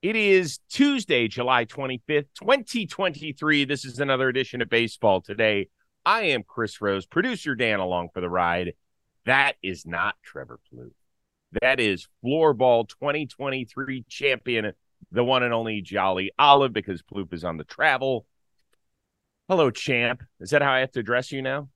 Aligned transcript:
It 0.00 0.14
is 0.14 0.60
Tuesday, 0.70 1.26
July 1.26 1.64
25th, 1.64 2.28
2023. 2.38 3.64
This 3.64 3.84
is 3.84 3.98
another 3.98 4.28
edition 4.28 4.62
of 4.62 4.68
Baseball 4.68 5.20
Today. 5.20 5.70
I 6.06 6.22
am 6.26 6.44
Chris 6.44 6.80
Rose, 6.80 7.04
producer 7.04 7.56
Dan 7.56 7.80
along 7.80 8.10
for 8.14 8.20
the 8.20 8.30
ride. 8.30 8.74
That 9.26 9.56
is 9.60 9.84
not 9.86 10.14
Trevor 10.22 10.60
Plouffe. 10.72 10.92
That 11.60 11.80
is 11.80 12.06
Floorball 12.24 12.88
2023 12.88 14.04
champion, 14.08 14.72
the 15.10 15.24
one 15.24 15.42
and 15.42 15.52
only 15.52 15.80
Jolly 15.80 16.30
Olive, 16.38 16.72
because 16.72 17.02
Plouffe 17.02 17.32
is 17.32 17.42
on 17.42 17.56
the 17.56 17.64
travel. 17.64 18.24
Hello, 19.48 19.68
champ. 19.72 20.22
Is 20.38 20.50
that 20.50 20.62
how 20.62 20.74
I 20.74 20.78
have 20.78 20.92
to 20.92 21.00
address 21.00 21.32
you 21.32 21.42
now? 21.42 21.70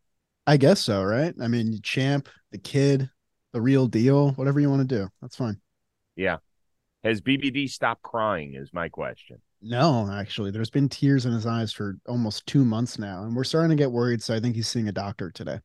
I 0.46 0.58
guess 0.58 0.78
so, 0.78 1.02
right? 1.02 1.34
I 1.42 1.48
mean, 1.48 1.80
champ, 1.82 2.28
the 2.52 2.58
kid, 2.58 3.10
the 3.52 3.60
real 3.60 3.88
deal, 3.88 4.30
whatever 4.34 4.60
you 4.60 4.70
want 4.70 4.88
to 4.88 4.96
do. 4.96 5.08
That's 5.20 5.34
fine. 5.34 5.60
Yeah. 6.14 6.36
Has 7.04 7.20
BBD 7.20 7.68
stopped 7.68 8.02
crying? 8.02 8.54
Is 8.54 8.70
my 8.72 8.88
question. 8.88 9.38
No, 9.60 10.08
actually, 10.12 10.50
there's 10.50 10.70
been 10.70 10.88
tears 10.88 11.24
in 11.26 11.32
his 11.32 11.46
eyes 11.46 11.72
for 11.72 11.96
almost 12.08 12.46
two 12.46 12.64
months 12.64 12.98
now, 12.98 13.22
and 13.24 13.34
we're 13.34 13.44
starting 13.44 13.70
to 13.70 13.76
get 13.80 13.92
worried. 13.92 14.22
So 14.22 14.34
I 14.34 14.40
think 14.40 14.56
he's 14.56 14.68
seeing 14.68 14.88
a 14.88 14.92
doctor 14.92 15.30
today. 15.30 15.60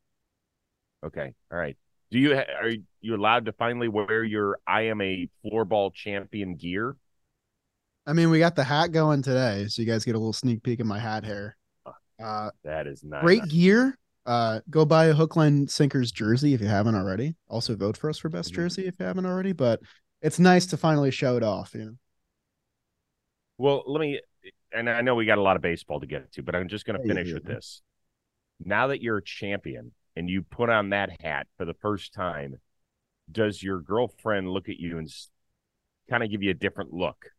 Okay, 1.05 1.33
all 1.51 1.57
right. 1.57 1.77
Do 2.11 2.19
you 2.19 2.33
are 2.35 2.71
you 3.01 3.15
allowed 3.15 3.45
to 3.45 3.51
finally 3.53 3.87
wear 3.87 4.23
your 4.23 4.59
"I 4.67 4.83
am 4.83 5.01
a 5.01 5.27
floorball 5.45 5.93
champion" 5.93 6.55
gear? 6.55 6.95
I 8.05 8.13
mean, 8.13 8.29
we 8.29 8.39
got 8.39 8.55
the 8.55 8.63
hat 8.63 8.91
going 8.91 9.21
today, 9.21 9.65
so 9.67 9.81
you 9.81 9.87
guys 9.87 10.05
get 10.05 10.15
a 10.15 10.17
little 10.17 10.31
sneak 10.33 10.63
peek 10.63 10.79
of 10.79 10.87
my 10.87 10.99
hat 10.99 11.25
hair. 11.25 11.57
Uh, 12.23 12.49
that 12.63 12.87
is 12.87 13.03
nice. 13.03 13.21
Great 13.21 13.47
gear. 13.49 13.95
Uh, 14.25 14.59
go 14.69 14.85
buy 14.85 15.05
a 15.05 15.13
Hookline 15.13 15.67
Sinkers 15.67 16.11
jersey 16.11 16.53
if 16.53 16.61
you 16.61 16.67
haven't 16.67 16.95
already. 16.95 17.35
Also, 17.49 17.75
vote 17.75 17.97
for 17.97 18.09
us 18.09 18.17
for 18.17 18.29
best 18.29 18.51
Mm-hmm. 18.51 18.61
jersey 18.61 18.87
if 18.87 18.95
you 18.99 19.05
haven't 19.05 19.25
already. 19.25 19.51
But 19.51 19.81
it's 20.21 20.39
nice 20.39 20.67
to 20.67 20.77
finally 20.77 21.11
show 21.11 21.37
it 21.37 21.43
off. 21.43 21.73
You 21.73 21.85
know. 21.85 21.95
Well, 23.57 23.83
let 23.87 23.99
me, 23.99 24.19
and 24.73 24.89
I 24.89 25.01
know 25.01 25.15
we 25.15 25.25
got 25.25 25.37
a 25.37 25.41
lot 25.41 25.55
of 25.55 25.61
baseball 25.61 25.99
to 25.99 26.07
get 26.07 26.31
to, 26.33 26.43
but 26.43 26.55
I'm 26.55 26.67
just 26.67 26.85
going 26.85 27.01
to 27.01 27.07
finish 27.07 27.33
with 27.33 27.43
this. 27.43 27.81
Now 28.63 28.87
that 28.87 29.01
you're 29.01 29.17
a 29.17 29.23
champion 29.23 29.91
and 30.15 30.29
you 30.29 30.41
put 30.41 30.69
on 30.69 30.89
that 30.89 31.21
hat 31.21 31.47
for 31.57 31.65
the 31.65 31.75
first 31.75 32.13
time, 32.13 32.57
does 33.31 33.61
your 33.61 33.79
girlfriend 33.79 34.49
look 34.49 34.69
at 34.69 34.79
you 34.79 34.97
and 34.97 35.11
kind 36.09 36.23
of 36.23 36.31
give 36.31 36.43
you 36.43 36.51
a 36.51 36.55
different 36.55 36.93
look 36.93 37.31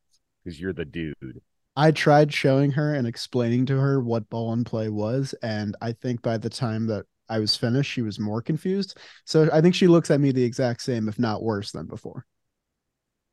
because 0.43 0.61
you're 0.61 0.73
the 0.73 0.85
dude? 0.85 1.41
I 1.77 1.93
tried 1.93 2.33
showing 2.33 2.73
her 2.73 2.95
and 2.95 3.07
explaining 3.07 3.67
to 3.67 3.79
her 3.79 4.01
what 4.01 4.29
ball 4.29 4.53
and 4.53 4.67
play 4.67 4.89
was, 4.89 5.35
and 5.43 5.77
I 5.81 5.93
think 5.93 6.23
by 6.23 6.37
the 6.37 6.51
time 6.51 6.89
that 6.89 7.07
I 7.29 7.39
was 7.39 7.55
finished, 7.55 7.91
she 7.91 8.03
was 8.03 8.19
more 8.19 8.43
confused. 8.43 8.99
So 9.25 9.49
I 9.53 9.61
think 9.61 9.77
she 9.77 9.87
looks 9.87 10.11
at 10.11 10.21
me 10.21 10.33
the 10.33 10.43
exact 10.43 10.83
same, 10.83 11.09
if 11.09 11.19
not 11.19 11.43
worse, 11.43 11.71
than 11.71 11.87
before. 11.87 12.27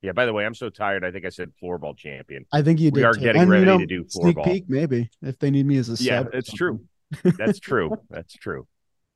Yeah. 0.06 0.12
By 0.14 0.26
the 0.26 0.34
way, 0.34 0.46
I'm 0.46 0.54
so 0.56 0.70
tired. 0.70 1.04
I 1.04 1.12
think 1.12 1.26
I 1.26 1.30
said 1.30 1.52
floorball 1.62 1.98
champion. 1.98 2.46
I 2.54 2.62
think 2.62 2.80
you 2.80 2.92
Did 2.92 3.00
We 3.00 3.04
are 3.04 3.14
too. 3.14 3.22
getting 3.22 3.42
And, 3.42 3.48
you 3.50 3.54
ready 3.54 3.66
know, 3.66 3.78
to 3.80 3.86
do 3.86 4.04
floorball. 4.04 4.34
sneak 4.34 4.44
peek, 4.44 4.66
maybe 4.70 5.10
if 5.22 5.38
they 5.40 5.52
need 5.52 5.66
me 5.66 5.78
as 5.78 5.90
a 5.90 6.04
Yeah, 6.04 6.24
sub. 6.24 6.32
that's 6.32 6.52
true. 6.54 6.82
That's 7.38 7.60
true. 7.60 7.96
That's 8.10 8.34
true. 8.34 8.68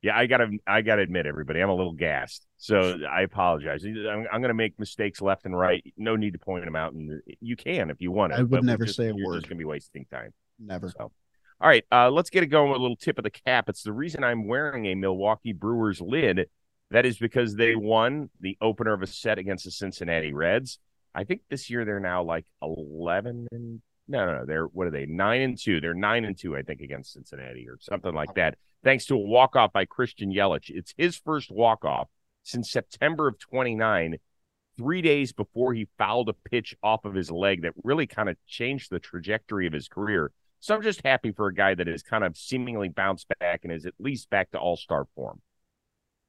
Yeah, 0.01 0.17
I 0.17 0.27
gotta, 0.27 0.47
I 0.65 0.81
gotta 0.81 1.01
admit, 1.01 1.25
everybody, 1.25 1.59
I'm 1.59 1.69
a 1.69 1.75
little 1.75 1.91
gassed. 1.91 2.45
So 2.57 2.97
I 3.11 3.21
apologize. 3.23 3.83
I'm, 3.83 4.25
I'm 4.31 4.41
gonna 4.41 4.53
make 4.53 4.79
mistakes 4.79 5.21
left 5.21 5.45
and 5.45 5.57
right. 5.57 5.83
No 5.97 6.15
need 6.15 6.33
to 6.33 6.39
point 6.39 6.63
them 6.63 6.75
out, 6.75 6.93
and 6.93 7.21
you 7.41 7.57
can 7.57 7.89
if 7.89 7.99
you 7.99 8.09
want 8.11 8.31
to. 8.31 8.39
I 8.39 8.43
would 8.43 8.63
never 8.63 8.85
just- 8.85 8.95
say 8.95 9.09
a 9.09 9.13
you're 9.13 9.27
word. 9.27 9.39
Just 9.39 9.49
gonna 9.49 9.59
be 9.59 9.65
wasting 9.65 10.05
time. 10.09 10.31
Never. 10.57 10.89
So, 10.89 11.11
all 11.59 11.67
right, 11.67 11.83
uh, 11.91 12.09
let's 12.11 12.29
get 12.29 12.43
it 12.43 12.47
going 12.47 12.69
with 12.71 12.79
a 12.79 12.81
little 12.81 12.95
tip 12.95 13.17
of 13.17 13.25
the 13.25 13.29
cap. 13.29 13.67
It's 13.67 13.83
the 13.83 13.91
reason 13.91 14.23
I'm 14.23 14.47
wearing 14.47 14.85
a 14.85 14.95
Milwaukee 14.95 15.51
Brewers 15.51 15.99
lid. 15.99 16.47
That 16.91 17.05
is 17.05 17.17
because 17.17 17.55
they 17.55 17.75
won 17.75 18.29
the 18.39 18.57
opener 18.61 18.93
of 18.93 19.03
a 19.03 19.07
set 19.07 19.37
against 19.37 19.65
the 19.65 19.71
Cincinnati 19.71 20.33
Reds. 20.33 20.79
I 21.13 21.23
think 21.23 21.41
this 21.49 21.69
year 21.69 21.85
they're 21.85 21.99
now 21.99 22.23
like 22.23 22.45
11 22.61 23.47
and 23.51 23.81
no, 24.09 24.25
no, 24.25 24.39
no. 24.39 24.45
They're 24.45 24.65
what 24.65 24.87
are 24.87 24.91
they? 24.91 25.05
Nine 25.05 25.41
and 25.41 25.57
two. 25.57 25.79
They're 25.79 25.93
nine 25.93 26.25
and 26.25 26.37
two, 26.37 26.57
I 26.57 26.63
think, 26.63 26.81
against 26.81 27.13
Cincinnati 27.13 27.67
or 27.69 27.77
something 27.79 28.13
like 28.13 28.33
that. 28.33 28.57
Thanks 28.83 29.05
to 29.05 29.13
a 29.13 29.17
walk 29.17 29.55
off 29.55 29.71
by 29.71 29.85
Christian 29.85 30.33
Yelich. 30.33 30.69
It's 30.69 30.95
his 30.97 31.15
first 31.15 31.51
walk 31.51 31.85
off 31.85 32.07
since 32.43 32.71
September 32.71 33.27
of 33.27 33.37
29, 33.37 34.17
three 34.77 35.01
days 35.01 35.31
before 35.31 35.73
he 35.73 35.87
fouled 35.99 36.29
a 36.29 36.33
pitch 36.33 36.75
off 36.81 37.05
of 37.05 37.13
his 37.13 37.29
leg 37.29 37.61
that 37.61 37.73
really 37.83 38.07
kind 38.07 38.29
of 38.29 38.37
changed 38.47 38.89
the 38.89 38.99
trajectory 38.99 39.67
of 39.67 39.73
his 39.73 39.87
career. 39.87 40.31
So 40.59 40.75
I'm 40.75 40.81
just 40.81 41.05
happy 41.05 41.31
for 41.31 41.47
a 41.47 41.53
guy 41.53 41.75
that 41.75 41.87
has 41.87 42.01
kind 42.01 42.23
of 42.23 42.35
seemingly 42.35 42.89
bounced 42.89 43.27
back 43.39 43.61
and 43.63 43.71
is 43.71 43.85
at 43.85 43.93
least 43.99 44.29
back 44.29 44.49
to 44.51 44.57
all 44.57 44.75
star 44.75 45.05
form. 45.15 45.39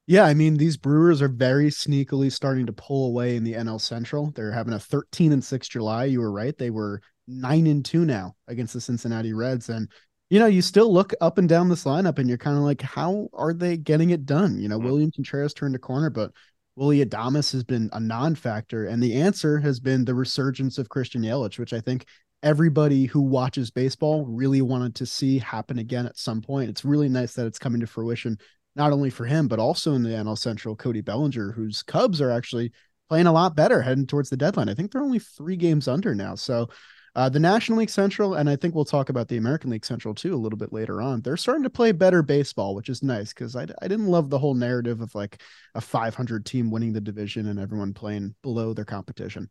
Yeah, 0.07 0.25
I 0.25 0.35
mean 0.35 0.57
these 0.57 0.77
Brewers 0.77 1.23
are 1.23 1.29
very 1.29 1.69
sneakily 1.69 2.33
starting 2.33 2.67
to 2.67 2.73
pull 2.73 3.07
away 3.07 3.37
in 3.37 3.45
the 3.45 3.55
NL 3.55 3.79
Central. 3.81 4.33
They're 4.33 4.53
having 4.53 4.75
a 4.75 4.79
13 4.81 5.33
and 5.33 5.45
6 5.45 5.69
July. 5.69 6.07
You 6.07 6.21
were 6.21 6.33
right. 6.33 6.57
They 6.57 6.71
were 6.71 7.01
9 7.29 7.67
and 7.67 7.85
2 7.85 8.05
now 8.05 8.35
against 8.49 8.75
the 8.75 8.81
Cincinnati 8.81 9.33
Reds 9.33 9.69
and 9.69 9.89
you 10.31 10.39
know, 10.39 10.47
you 10.47 10.63
still 10.63 10.93
look 10.93 11.13
up 11.21 11.39
and 11.39 11.49
down 11.49 11.69
this 11.69 11.83
lineup 11.85 12.19
and 12.21 12.29
you're 12.29 12.39
kind 12.39 12.57
of 12.57 12.63
like 12.63 12.81
how 12.83 13.29
are 13.33 13.53
they 13.53 13.77
getting 13.77 14.11
it 14.11 14.27
done? 14.27 14.59
You 14.61 14.69
know, 14.69 14.79
Mhm. 14.79 14.85
William 14.85 15.11
Contreras 15.13 15.55
turned 15.55 15.75
a 15.75 15.79
corner, 15.79 16.09
but 16.11 16.33
Willy 16.77 17.05
Adames 17.05 17.51
has 17.53 17.65
been 17.65 17.91
a 17.93 18.01
non-factor 18.01 18.87
and 18.87 19.03
the 19.03 19.15
answer 19.15 19.59
has 19.59 19.81
been 19.81 20.05
the 20.05 20.15
resurgence 20.15 20.79
of 20.79 20.89
Christian 20.89 21.23
Yelich, 21.23 21.59
which 21.59 21.73
I 21.73 21.81
think 21.81 22.07
everybody 22.43 23.07
who 23.07 23.21
watches 23.21 23.71
baseball 23.71 24.25
really 24.25 24.63
wanted 24.63 24.95
to 24.97 25.07
see 25.07 25.39
happen 25.39 25.79
again 25.79 26.07
at 26.07 26.17
some 26.17 26.41
point. 26.41 26.71
It's 26.71 26.85
really 26.85 27.09
nice 27.09 27.35
that 27.35 27.47
it's 27.47 27.59
coming 27.59 27.81
to 27.81 27.87
fruition 27.87 28.39
not 28.77 28.93
only 28.93 29.11
for 29.11 29.25
him, 29.25 29.49
but 29.49 29.59
also 29.59 29.95
in 29.95 30.03
the 30.03 30.11
NL 30.11 30.39
Central, 30.39 30.77
Cody 30.77 31.01
Bellinger, 31.01 31.53
whose 31.53 31.83
Cubs 31.83 32.21
are 32.21 32.31
actually 32.31 32.73
playing 33.09 33.27
a 33.27 33.33
lot 33.33 33.57
better 33.57 33.83
heading 33.83 34.07
towards 34.07 34.31
the 34.31 34.37
deadline. 34.37 34.69
I 34.69 34.75
think 34.75 34.93
they're 34.93 35.03
only 35.03 35.19
three 35.19 35.57
games 35.57 35.89
under 35.89 36.15
now. 36.15 36.37
So 36.37 36.69
uh, 37.17 37.29
the 37.29 37.41
National 37.41 37.79
League 37.79 37.91
Central, 37.91 38.35
and 38.35 38.49
I 38.49 38.55
think 38.55 38.75
we'll 38.75 38.85
talk 38.85 39.09
about 39.09 39.27
the 39.27 39.37
American 39.37 39.71
League 39.71 39.85
Central 39.85 40.15
too 40.15 40.33
a 40.33 40.39
little 40.39 40.57
bit 40.57 40.73
later 40.73 41.03
on. 41.03 41.21
They're 41.21 41.37
starting 41.37 41.65
to 41.65 41.71
play 41.71 41.91
better 41.91 42.23
baseball, 42.23 42.77
which 42.77 42.89
is 42.89 43.03
nice 43.03 43.31
because 43.33 43.57
I, 43.57 43.67
I 43.83 43.89
didn't 43.89 44.07
love 44.07 44.31
the 44.31 44.39
whole 44.39 44.55
narrative 44.55 45.01
of 45.01 45.13
like 45.15 45.43
a 45.75 45.81
500 45.81 46.47
team 46.47 46.71
winning 46.71 46.93
the 46.93 47.01
division 47.01 47.49
and 47.49 47.59
everyone 47.59 47.95
playing 47.95 48.37
below 48.43 48.73
their 48.75 48.85
competition. 48.85 49.51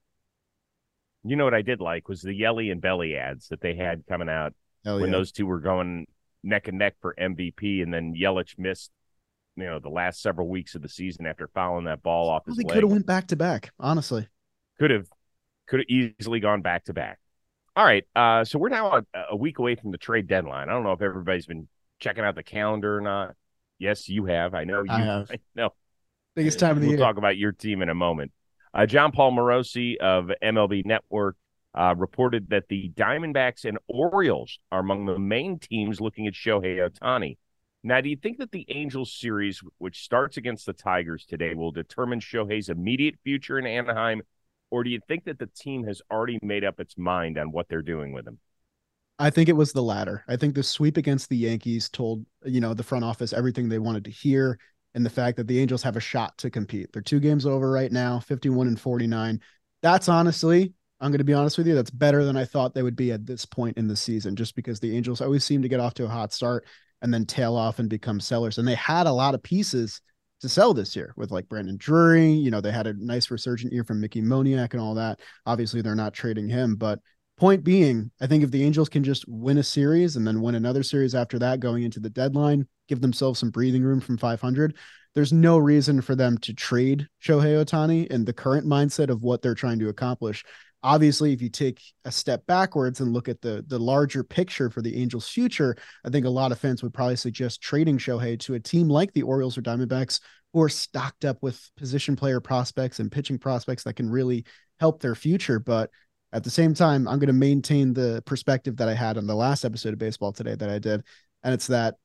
You 1.24 1.36
know 1.36 1.44
what 1.44 1.54
I 1.54 1.62
did 1.62 1.82
like 1.82 2.08
was 2.08 2.22
the 2.22 2.34
Yelly 2.34 2.70
and 2.70 2.80
Belly 2.80 3.18
ads 3.18 3.50
that 3.50 3.60
they 3.60 3.76
had 3.76 4.06
coming 4.08 4.30
out 4.30 4.54
Hell 4.86 5.02
when 5.02 5.12
yeah. 5.12 5.18
those 5.18 5.34
two 5.34 5.46
were 5.46 5.60
going 5.60 6.06
neck 6.44 6.70
and 6.70 6.78
neck 6.78 6.96
for 7.02 7.14
MVP, 7.20 7.84
and 7.84 7.94
then 7.94 8.14
Yelich 8.16 8.58
missed, 8.58 8.92
you 9.60 9.68
know, 9.68 9.80
the 9.80 9.90
last 9.90 10.22
several 10.22 10.48
weeks 10.48 10.76
of 10.76 10.82
the 10.82 10.90
season 10.90 11.26
after 11.26 11.48
fouling 11.54 11.86
that 11.86 12.02
ball 12.04 12.30
off 12.30 12.46
his 12.46 12.56
They 12.58 12.64
leg. 12.64 12.74
could 12.74 12.84
have 12.84 12.92
went 12.92 13.06
back 13.06 13.28
to 13.28 13.36
back, 13.36 13.72
honestly. 13.80 14.28
could 14.80 14.92
have 14.92 15.08
could 15.68 15.80
have 15.82 15.88
easily 15.90 16.40
gone 16.40 16.62
back 16.62 16.86
to 16.86 16.94
back. 16.94 17.20
All 17.76 17.86
right, 17.86 18.04
uh, 18.16 18.44
so 18.44 18.58
we're 18.60 18.70
now 18.70 18.98
a, 18.98 19.04
a 19.32 19.36
week 19.36 19.60
away 19.60 19.76
from 19.76 19.92
the 19.92 19.98
trade 19.98 20.28
deadline. 20.28 20.68
I 20.70 20.74
don't 20.74 20.84
know 20.84 20.92
if 20.94 21.02
everybody's 21.02 21.46
been 21.46 21.68
checking 22.00 22.24
out 22.24 22.36
the 22.36 22.44
calendar 22.44 22.98
or 22.98 23.02
not. 23.02 23.36
Yes, 23.78 24.10
you 24.10 24.26
have. 24.26 24.54
I 24.54 24.64
know 24.66 24.84
you. 24.84 24.88
I 24.92 25.00
have. 25.00 25.32
know. 25.56 25.70
Biggest 26.36 26.60
time 26.60 26.72
of 26.72 26.82
the 26.82 26.88
year. 26.88 26.98
we'll 26.98 27.06
talk 27.06 27.18
about 27.18 27.38
your 27.38 27.52
team 27.52 27.82
in 27.82 27.90
a 27.90 27.96
moment. 27.96 28.32
Uh, 28.74 28.86
Jon 28.86 29.12
Paul 29.12 29.32
Morosi 29.34 29.98
of 29.98 30.30
MLB 30.44 30.86
Network 30.86 31.36
uh, 31.74 31.96
reported 31.98 32.50
that 32.50 32.68
the 32.70 32.92
Diamondbacks 32.96 33.66
and 33.66 33.78
Orioles 33.88 34.60
are 34.72 34.80
among 34.80 35.06
the 35.06 35.18
main 35.20 35.60
teams 35.60 36.00
looking 36.02 36.28
at 36.28 36.34
Shohei 36.34 36.78
Ohtani. 36.90 37.38
Now, 37.84 38.02
do 38.02 38.10
you 38.10 38.18
think 38.18 38.40
that 38.40 38.52
the 38.52 38.66
Angels 38.70 39.14
series, 39.14 39.62
which 39.78 40.04
starts 40.04 40.38
against 40.38 40.66
the 40.66 40.74
Tigers 40.74 41.26
today, 41.26 41.54
will 41.54 41.72
determine 41.72 42.20
Shohei's 42.20 42.70
immediate 42.70 43.16
future 43.24 43.58
in 43.58 43.66
Anaheim, 43.66 44.22
or 44.70 44.84
do 44.84 44.90
you 44.90 45.00
think 45.08 45.24
that 45.26 45.40
the 45.40 45.48
team 45.48 45.86
has 45.86 46.02
already 46.12 46.40
made 46.42 46.66
up 46.66 46.80
its 46.80 46.98
mind 46.98 47.38
on 47.38 47.52
what 47.52 47.70
they're 47.70 47.82
doing 47.82 48.12
with 48.12 48.28
him? 48.28 48.38
I 49.18 49.30
think 49.30 49.50
it 49.50 49.54
was 49.54 49.74
the 49.74 49.82
latter. 49.82 50.24
I 50.28 50.36
think 50.36 50.56
the 50.56 50.64
sweep 50.64 50.98
against 50.98 51.30
the 51.30 51.38
Yankees 51.38 51.90
told, 51.90 52.26
you 52.46 52.62
know, 52.62 52.74
the 52.74 52.84
front 52.84 53.06
office 53.06 53.34
everything 53.34 53.68
they 53.70 53.80
wanted 53.80 54.06
to 54.06 54.12
hear 54.12 54.60
and 54.94 55.06
the 55.06 55.10
fact 55.10 55.38
that 55.38 55.48
the 55.48 55.60
Angels 55.60 55.84
have 55.84 55.98
a 55.98 56.02
shot 56.02 56.38
to 56.40 56.50
compete. 56.50 56.92
They're 56.92 57.02
two 57.02 57.20
games 57.20 57.46
over 57.46 57.72
right 57.72 57.92
now, 57.92 58.20
51 58.20 58.68
and 58.68 58.80
49. 58.80 59.40
That's 59.82 60.10
honestly, 60.10 60.74
I'm 61.00 61.12
going 61.12 61.20
to 61.20 61.26
be 61.26 61.34
honest 61.34 61.58
with 61.58 61.68
you, 61.68 61.76
that's 61.76 61.92
better 61.92 62.26
than 62.26 62.36
I 62.36 62.46
thought 62.46 62.74
they 62.74 62.84
would 62.84 62.96
be 62.96 63.12
at 63.12 63.26
this 63.26 63.46
point 63.46 63.78
in 63.78 63.88
the 63.88 63.96
season 63.96 64.36
just 64.36 64.56
because 64.56 64.80
the 64.80 64.96
Angels 64.96 65.22
always 65.22 65.46
seem 65.46 65.62
to 65.62 65.70
get 65.70 65.80
off 65.80 65.94
to 65.96 66.06
a 66.06 66.10
hot 66.10 66.34
start 66.34 66.66
and 67.02 67.14
then 67.14 67.26
tail 67.26 67.56
off 67.56 67.80
and 67.80 67.90
become 67.90 68.20
sellers. 68.20 68.58
And 68.58 68.68
they 68.68 68.76
had 68.76 69.08
a 69.08 69.12
lot 69.12 69.36
of 69.36 69.44
pieces 69.44 70.02
to 70.42 70.50
sell 70.50 70.74
this 70.74 70.96
year 70.96 71.14
with 71.18 71.32
like 71.32 71.50
Brandon 71.50 71.78
Drury, 71.78 72.32
you 72.32 72.50
know, 72.50 72.62
they 72.62 72.72
had 72.72 72.88
a 72.88 72.94
nice 72.94 73.30
resurgent 73.30 73.74
year 73.74 73.84
from 73.84 74.00
Mickey 74.00 74.22
Moniak 74.22 74.72
and 74.72 74.82
all 74.82 74.96
that. 74.96 75.20
Obviously, 75.46 75.82
they're 75.82 75.96
not 75.96 76.14
trading 76.14 76.48
him, 76.48 76.76
but 76.76 77.00
point 77.38 77.64
being, 77.64 78.12
I 78.22 78.28
think 78.28 78.44
if 78.44 78.52
the 78.52 78.64
Angels 78.64 78.90
can 78.90 79.04
just 79.04 79.28
win 79.28 79.58
a 79.58 79.64
series 79.64 80.16
and 80.16 80.26
then 80.26 80.42
win 80.42 80.56
another 80.56 80.84
series 80.84 81.16
after 81.16 81.40
that 81.40 81.60
going 81.60 81.84
into 81.84 82.00
the 82.00 82.10
deadline, 82.10 82.68
give 82.88 83.02
themselves 83.02 83.40
some 83.40 83.50
breathing 83.50 83.84
room 83.84 84.00
from 84.00 84.18
500, 84.18 84.76
there's 85.16 85.34
no 85.34 85.58
reason 85.58 86.02
for 86.02 86.16
them 86.16 86.38
to 86.40 86.54
trade 86.54 87.08
Shohei 87.22 87.64
Ohtani 87.64 88.08
in 88.08 88.26
the 88.26 88.34
current 88.34 88.66
mindset 88.66 89.10
of 89.10 89.22
what 89.22 89.42
they're 89.42 89.56
trying 89.56 89.80
to 89.80 89.90
accomplish. 89.90 90.44
Obviously, 90.82 91.34
if 91.34 91.42
you 91.42 91.50
take 91.50 91.82
a 92.06 92.12
step 92.12 92.46
backwards 92.46 93.02
and 93.02 93.12
look 93.12 93.28
at 93.28 93.42
the 93.42 93.64
the 93.68 93.80
larger 93.80 94.24
picture 94.24 94.70
for 94.70 94.82
the 94.82 94.96
Angels' 95.02 95.28
future, 95.28 95.76
I 96.06 96.10
think 96.10 96.26
a 96.26 96.30
lot 96.30 96.52
of 96.52 96.60
fans 96.60 96.82
would 96.84 96.94
probably 96.94 97.18
suggest 97.18 97.62
trading 97.62 97.98
Shohei 97.98 98.40
to 98.42 98.54
a 98.54 98.60
team 98.60 98.88
like 98.88 99.12
the 99.14 99.24
Orioles 99.24 99.58
or 99.58 99.62
Diamondbacks, 99.62 100.22
who 100.54 100.62
are 100.62 100.70
stocked 100.70 101.26
up 101.26 101.38
with 101.42 101.70
position 101.76 102.16
player 102.16 102.40
prospects 102.40 103.00
and 103.00 103.12
pitching 103.12 103.38
prospects 103.38 103.84
that 103.84 103.96
can 103.96 104.10
really 104.10 104.46
help 104.80 105.02
their 105.02 105.16
future. 105.16 105.60
But 105.60 105.90
At 106.32 106.44
the 106.44 106.50
same 106.50 106.74
time, 106.74 107.08
I'm 107.08 107.20
going 107.20 107.28
to 107.28 107.34
maintain 107.34 107.94
the 107.94 108.22
perspective 108.26 108.78
that 108.78 108.88
I 108.88 108.94
had 108.94 109.18
on 109.18 109.26
the 109.26 109.36
last 109.36 109.66
episode 109.66 109.94
of 109.94 110.00
baseball 110.00 110.32
today 110.32 110.56
that 110.56 110.70
I 110.70 110.78
did. 110.78 111.04
And 111.44 111.54
it's 111.54 111.68
that 111.68 111.96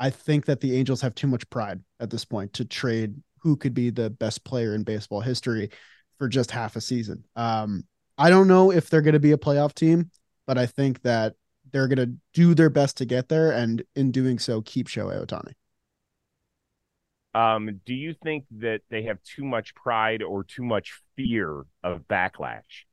I 0.00 0.10
think 0.10 0.46
that 0.46 0.60
the 0.60 0.76
Angels 0.76 1.00
have 1.02 1.14
too 1.14 1.28
much 1.28 1.48
pride 1.48 1.80
at 2.00 2.10
this 2.10 2.24
point 2.24 2.54
to 2.54 2.64
trade 2.64 3.14
who 3.40 3.56
could 3.56 3.74
be 3.74 3.90
the 3.90 4.10
best 4.10 4.44
player 4.44 4.74
in 4.74 4.82
baseball 4.82 5.20
history 5.20 5.70
for 6.18 6.28
just 6.28 6.50
half 6.50 6.74
a 6.76 6.80
season. 6.80 7.24
Um, 7.36 7.84
I 8.22 8.30
don't 8.30 8.46
know 8.46 8.70
if 8.70 8.88
they're 8.88 9.02
going 9.02 9.14
to 9.14 9.20
be 9.20 9.32
a 9.32 9.36
playoff 9.36 9.74
team, 9.74 10.08
but 10.46 10.56
I 10.56 10.66
think 10.66 11.02
that 11.02 11.34
they're 11.72 11.88
going 11.88 11.98
to 11.98 12.14
do 12.32 12.54
their 12.54 12.70
best 12.70 12.96
to 12.98 13.04
get 13.04 13.28
there, 13.28 13.50
and 13.50 13.82
in 13.96 14.12
doing 14.12 14.38
so, 14.38 14.62
keep 14.62 14.86
Shohei 14.86 15.26
Ohtani. 15.26 15.54
Um, 17.34 17.80
do 17.84 17.94
you 17.94 18.14
think 18.22 18.44
that 18.58 18.82
they 18.90 19.02
have 19.04 19.18
too 19.24 19.42
much 19.42 19.74
pride 19.74 20.22
or 20.22 20.44
too 20.44 20.62
much 20.62 21.00
fear 21.16 21.64
of 21.82 22.06
backlash? 22.08 22.84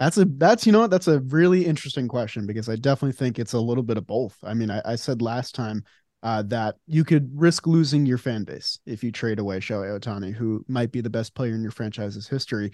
That's 0.00 0.18
a 0.18 0.24
that's 0.24 0.66
you 0.66 0.72
know 0.72 0.80
what 0.80 0.90
that's 0.90 1.06
a 1.06 1.20
really 1.20 1.64
interesting 1.64 2.08
question 2.08 2.44
because 2.44 2.68
I 2.68 2.74
definitely 2.74 3.12
think 3.12 3.38
it's 3.38 3.52
a 3.52 3.60
little 3.60 3.84
bit 3.84 3.98
of 3.98 4.06
both. 4.08 4.36
I 4.42 4.54
mean, 4.54 4.68
I, 4.68 4.82
I 4.84 4.96
said 4.96 5.22
last 5.22 5.54
time 5.54 5.84
uh, 6.24 6.42
that 6.48 6.74
you 6.88 7.04
could 7.04 7.30
risk 7.34 7.68
losing 7.68 8.04
your 8.04 8.18
fan 8.18 8.42
base 8.42 8.80
if 8.84 9.04
you 9.04 9.12
trade 9.12 9.38
away 9.38 9.60
Shohei 9.60 9.96
Ohtani, 9.96 10.32
who 10.32 10.64
might 10.66 10.90
be 10.90 11.02
the 11.02 11.10
best 11.10 11.34
player 11.36 11.54
in 11.54 11.62
your 11.62 11.70
franchise's 11.70 12.26
history. 12.26 12.72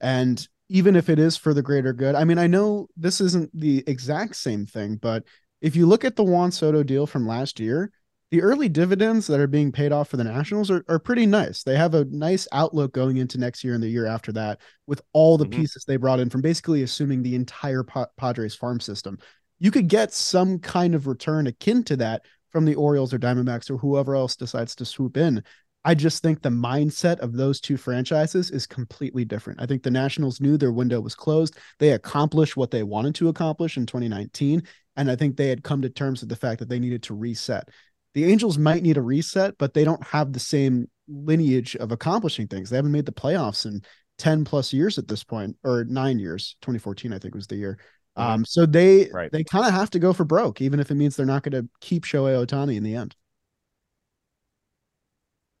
And 0.00 0.46
even 0.68 0.96
if 0.96 1.08
it 1.08 1.18
is 1.18 1.36
for 1.36 1.54
the 1.54 1.62
greater 1.62 1.92
good, 1.92 2.14
I 2.14 2.24
mean, 2.24 2.38
I 2.38 2.46
know 2.46 2.88
this 2.96 3.20
isn't 3.20 3.50
the 3.58 3.84
exact 3.86 4.36
same 4.36 4.66
thing, 4.66 4.96
but 4.96 5.24
if 5.60 5.74
you 5.74 5.86
look 5.86 6.04
at 6.04 6.16
the 6.16 6.24
Juan 6.24 6.52
Soto 6.52 6.82
deal 6.82 7.06
from 7.06 7.26
last 7.26 7.58
year, 7.58 7.90
the 8.30 8.42
early 8.42 8.68
dividends 8.68 9.26
that 9.26 9.40
are 9.40 9.46
being 9.46 9.72
paid 9.72 9.90
off 9.90 10.08
for 10.08 10.18
the 10.18 10.24
Nationals 10.24 10.70
are, 10.70 10.84
are 10.88 10.98
pretty 10.98 11.24
nice. 11.24 11.62
They 11.62 11.76
have 11.76 11.94
a 11.94 12.04
nice 12.04 12.46
outlook 12.52 12.92
going 12.92 13.16
into 13.16 13.38
next 13.38 13.64
year 13.64 13.74
and 13.74 13.82
the 13.82 13.88
year 13.88 14.06
after 14.06 14.32
that 14.32 14.60
with 14.86 15.00
all 15.14 15.38
the 15.38 15.46
mm-hmm. 15.46 15.60
pieces 15.60 15.84
they 15.84 15.96
brought 15.96 16.20
in 16.20 16.28
from 16.28 16.42
basically 16.42 16.82
assuming 16.82 17.22
the 17.22 17.34
entire 17.34 17.84
Padres 18.18 18.54
farm 18.54 18.80
system. 18.80 19.18
You 19.58 19.70
could 19.70 19.88
get 19.88 20.12
some 20.12 20.58
kind 20.58 20.94
of 20.94 21.06
return 21.06 21.46
akin 21.46 21.82
to 21.84 21.96
that 21.96 22.26
from 22.50 22.64
the 22.64 22.74
Orioles 22.74 23.12
or 23.14 23.18
Diamondbacks 23.18 23.70
or 23.70 23.78
whoever 23.78 24.14
else 24.14 24.36
decides 24.36 24.74
to 24.76 24.84
swoop 24.84 25.16
in. 25.16 25.42
I 25.88 25.94
just 25.94 26.22
think 26.22 26.42
the 26.42 26.50
mindset 26.50 27.18
of 27.20 27.32
those 27.32 27.62
two 27.62 27.78
franchises 27.78 28.50
is 28.50 28.66
completely 28.66 29.24
different. 29.24 29.62
I 29.62 29.64
think 29.64 29.82
the 29.82 29.90
Nationals 29.90 30.38
knew 30.38 30.58
their 30.58 30.70
window 30.70 31.00
was 31.00 31.14
closed. 31.14 31.56
They 31.78 31.92
accomplished 31.92 32.58
what 32.58 32.70
they 32.70 32.82
wanted 32.82 33.14
to 33.14 33.30
accomplish 33.30 33.78
in 33.78 33.86
2019. 33.86 34.64
And 34.96 35.10
I 35.10 35.16
think 35.16 35.38
they 35.38 35.48
had 35.48 35.64
come 35.64 35.80
to 35.80 35.88
terms 35.88 36.20
with 36.20 36.28
the 36.28 36.36
fact 36.36 36.58
that 36.58 36.68
they 36.68 36.78
needed 36.78 37.04
to 37.04 37.14
reset. 37.14 37.70
The 38.12 38.26
Angels 38.26 38.58
might 38.58 38.82
need 38.82 38.98
a 38.98 39.02
reset, 39.02 39.56
but 39.56 39.72
they 39.72 39.82
don't 39.82 40.04
have 40.04 40.34
the 40.34 40.40
same 40.40 40.90
lineage 41.08 41.74
of 41.76 41.90
accomplishing 41.90 42.48
things. 42.48 42.68
They 42.68 42.76
haven't 42.76 42.92
made 42.92 43.06
the 43.06 43.12
playoffs 43.12 43.64
in 43.64 43.80
10 44.18 44.44
plus 44.44 44.74
years 44.74 44.98
at 44.98 45.08
this 45.08 45.24
point, 45.24 45.56
or 45.64 45.84
nine 45.84 46.18
years. 46.18 46.56
2014, 46.60 47.14
I 47.14 47.18
think, 47.18 47.34
was 47.34 47.46
the 47.46 47.56
year. 47.56 47.78
Mm-hmm. 48.18 48.30
Um, 48.30 48.44
so 48.44 48.66
they 48.66 49.08
right. 49.10 49.32
they 49.32 49.42
kind 49.42 49.64
of 49.64 49.72
have 49.72 49.88
to 49.90 49.98
go 49.98 50.12
for 50.12 50.26
broke, 50.26 50.60
even 50.60 50.80
if 50.80 50.90
it 50.90 50.96
means 50.96 51.16
they're 51.16 51.24
not 51.24 51.44
going 51.44 51.64
to 51.64 51.70
keep 51.80 52.04
Shohei 52.04 52.44
Ohtani 52.44 52.76
in 52.76 52.82
the 52.82 52.94
end. 52.94 53.16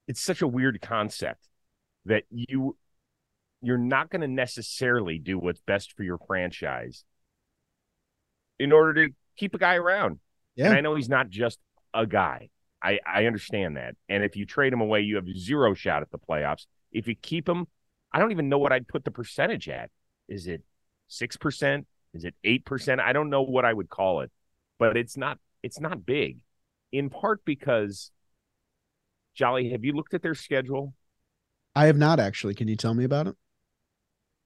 It's 0.08 0.20
such 0.20 0.42
a 0.42 0.48
weird 0.48 0.80
concept 0.80 1.46
that 2.06 2.24
you 2.30 2.76
you're 3.62 3.78
not 3.78 4.10
going 4.10 4.22
to 4.22 4.28
necessarily 4.28 5.18
do 5.18 5.38
what's 5.38 5.60
best 5.60 5.92
for 5.96 6.02
your 6.02 6.18
franchise 6.26 7.04
in 8.58 8.72
order 8.72 9.06
to 9.06 9.14
keep 9.36 9.54
a 9.54 9.58
guy 9.58 9.74
around. 9.74 10.18
Yeah. 10.54 10.66
And 10.66 10.74
I 10.74 10.80
know 10.80 10.94
he's 10.94 11.08
not 11.08 11.28
just 11.28 11.58
a 11.94 12.06
guy. 12.06 12.50
I, 12.82 13.00
I 13.06 13.26
understand 13.26 13.76
that. 13.76 13.96
And 14.08 14.22
if 14.22 14.36
you 14.36 14.46
trade 14.46 14.72
him 14.72 14.80
away, 14.80 15.00
you 15.00 15.16
have 15.16 15.28
zero 15.36 15.74
shot 15.74 16.02
at 16.02 16.10
the 16.10 16.18
playoffs. 16.18 16.66
If 16.92 17.08
you 17.08 17.16
keep 17.16 17.48
him, 17.48 17.66
I 18.12 18.18
don't 18.18 18.30
even 18.30 18.48
know 18.48 18.58
what 18.58 18.72
I'd 18.72 18.88
put 18.88 19.04
the 19.04 19.10
percentage 19.10 19.68
at. 19.68 19.90
Is 20.28 20.46
it 20.46 20.62
6%, 21.10 21.84
is 22.14 22.24
it 22.24 22.34
8%? 22.44 23.00
I 23.00 23.12
don't 23.12 23.30
know 23.30 23.42
what 23.42 23.64
I 23.64 23.72
would 23.72 23.88
call 23.88 24.20
it, 24.20 24.30
but 24.78 24.96
it's 24.96 25.16
not 25.16 25.38
it's 25.62 25.80
not 25.80 26.06
big. 26.06 26.38
In 26.92 27.10
part 27.10 27.44
because 27.44 28.12
Jolly, 29.38 29.70
have 29.70 29.84
you 29.84 29.92
looked 29.92 30.14
at 30.14 30.22
their 30.22 30.34
schedule? 30.34 30.94
I 31.76 31.86
have 31.86 31.96
not 31.96 32.18
actually. 32.18 32.54
Can 32.54 32.66
you 32.66 32.74
tell 32.74 32.92
me 32.92 33.04
about 33.04 33.28
it? 33.28 33.36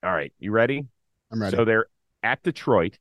All 0.04 0.12
right, 0.12 0.32
you 0.38 0.52
ready? 0.52 0.86
I'm 1.32 1.40
ready. 1.40 1.56
So 1.56 1.64
they're 1.64 1.86
at 2.22 2.42
Detroit. 2.42 2.98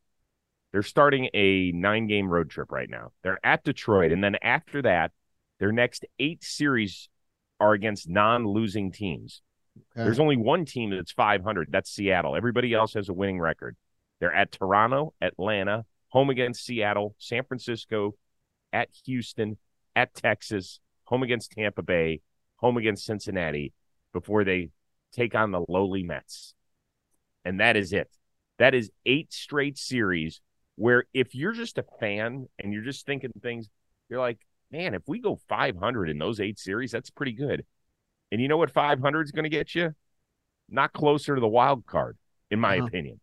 They're 0.72 0.84
starting 0.84 1.30
a 1.34 1.74
nine 1.74 2.08
game 2.08 2.30
road 2.30 2.50
trip 2.50 2.72
right 2.72 2.90
now. 2.90 3.12
They're 3.24 3.40
at 3.44 3.66
Detroit. 3.66 4.14
And 4.14 4.24
then 4.24 4.38
after 4.42 4.82
that, 4.84 5.12
their 5.60 5.74
next 5.74 6.06
eight 6.18 6.46
series 6.46 7.10
are 7.60 7.74
against 7.74 8.08
non 8.08 8.48
losing 8.48 8.94
teams. 8.94 9.42
Okay. 9.94 10.06
There's 10.06 10.20
only 10.20 10.38
one 10.38 10.64
team 10.64 10.92
that's 10.92 11.12
500. 11.12 11.68
That's 11.72 11.92
Seattle. 11.92 12.38
Everybody 12.38 12.74
else 12.74 12.94
has 12.94 13.10
a 13.10 13.14
winning 13.14 13.40
record. 13.40 13.76
They're 14.22 14.34
at 14.34 14.54
Toronto, 14.54 15.14
Atlanta, 15.22 15.84
home 16.08 16.30
against 16.30 16.64
Seattle, 16.64 17.16
San 17.18 17.44
Francisco, 17.44 18.16
at 18.72 18.88
Houston, 19.06 19.58
at 19.94 20.14
Texas, 20.14 20.80
home 21.12 21.24
against 21.24 21.52
Tampa 21.52 21.84
Bay, 21.84 22.22
home 22.56 22.78
against 22.78 23.06
Cincinnati 23.06 23.74
before 24.14 24.44
they 24.44 24.70
take 25.12 25.36
on 25.36 25.52
the 25.52 25.64
lowly 25.68 26.04
Mets. 26.04 26.54
And 27.44 27.60
that 27.60 27.76
is 27.76 27.92
it. 27.92 28.10
That 28.60 28.74
is 28.74 28.92
eight 29.06 29.34
straight 29.34 29.78
series 29.78 30.42
where 30.76 31.04
if 31.14 31.36
you're 31.36 31.54
just 31.54 31.78
a 31.78 31.86
fan 32.00 32.48
and 32.58 32.74
you're 32.74 32.84
just 32.84 33.06
thinking 33.06 33.32
things, 33.42 33.70
you're 34.10 34.20
like, 34.20 34.40
man, 34.72 34.94
if 34.94 35.02
we 35.08 35.20
go 35.20 35.40
500 35.50 36.10
in 36.10 36.18
those 36.18 36.40
eight 36.40 36.58
series, 36.58 36.92
that's 36.92 37.10
pretty 37.10 37.34
good. 37.34 37.66
And 38.32 38.42
you 38.42 38.48
know 38.48 38.58
what 38.58 38.72
500 38.72 39.22
is 39.24 39.32
going 39.32 39.44
to 39.44 39.50
get 39.50 39.76
you? 39.76 39.94
Not 40.70 40.94
closer 40.94 41.36
to 41.36 41.42
the 41.42 41.48
wild 41.48 41.86
card, 41.86 42.18
in 42.50 42.60
my 42.60 42.78
uh-huh. 42.78 42.88
opinion. 42.88 43.20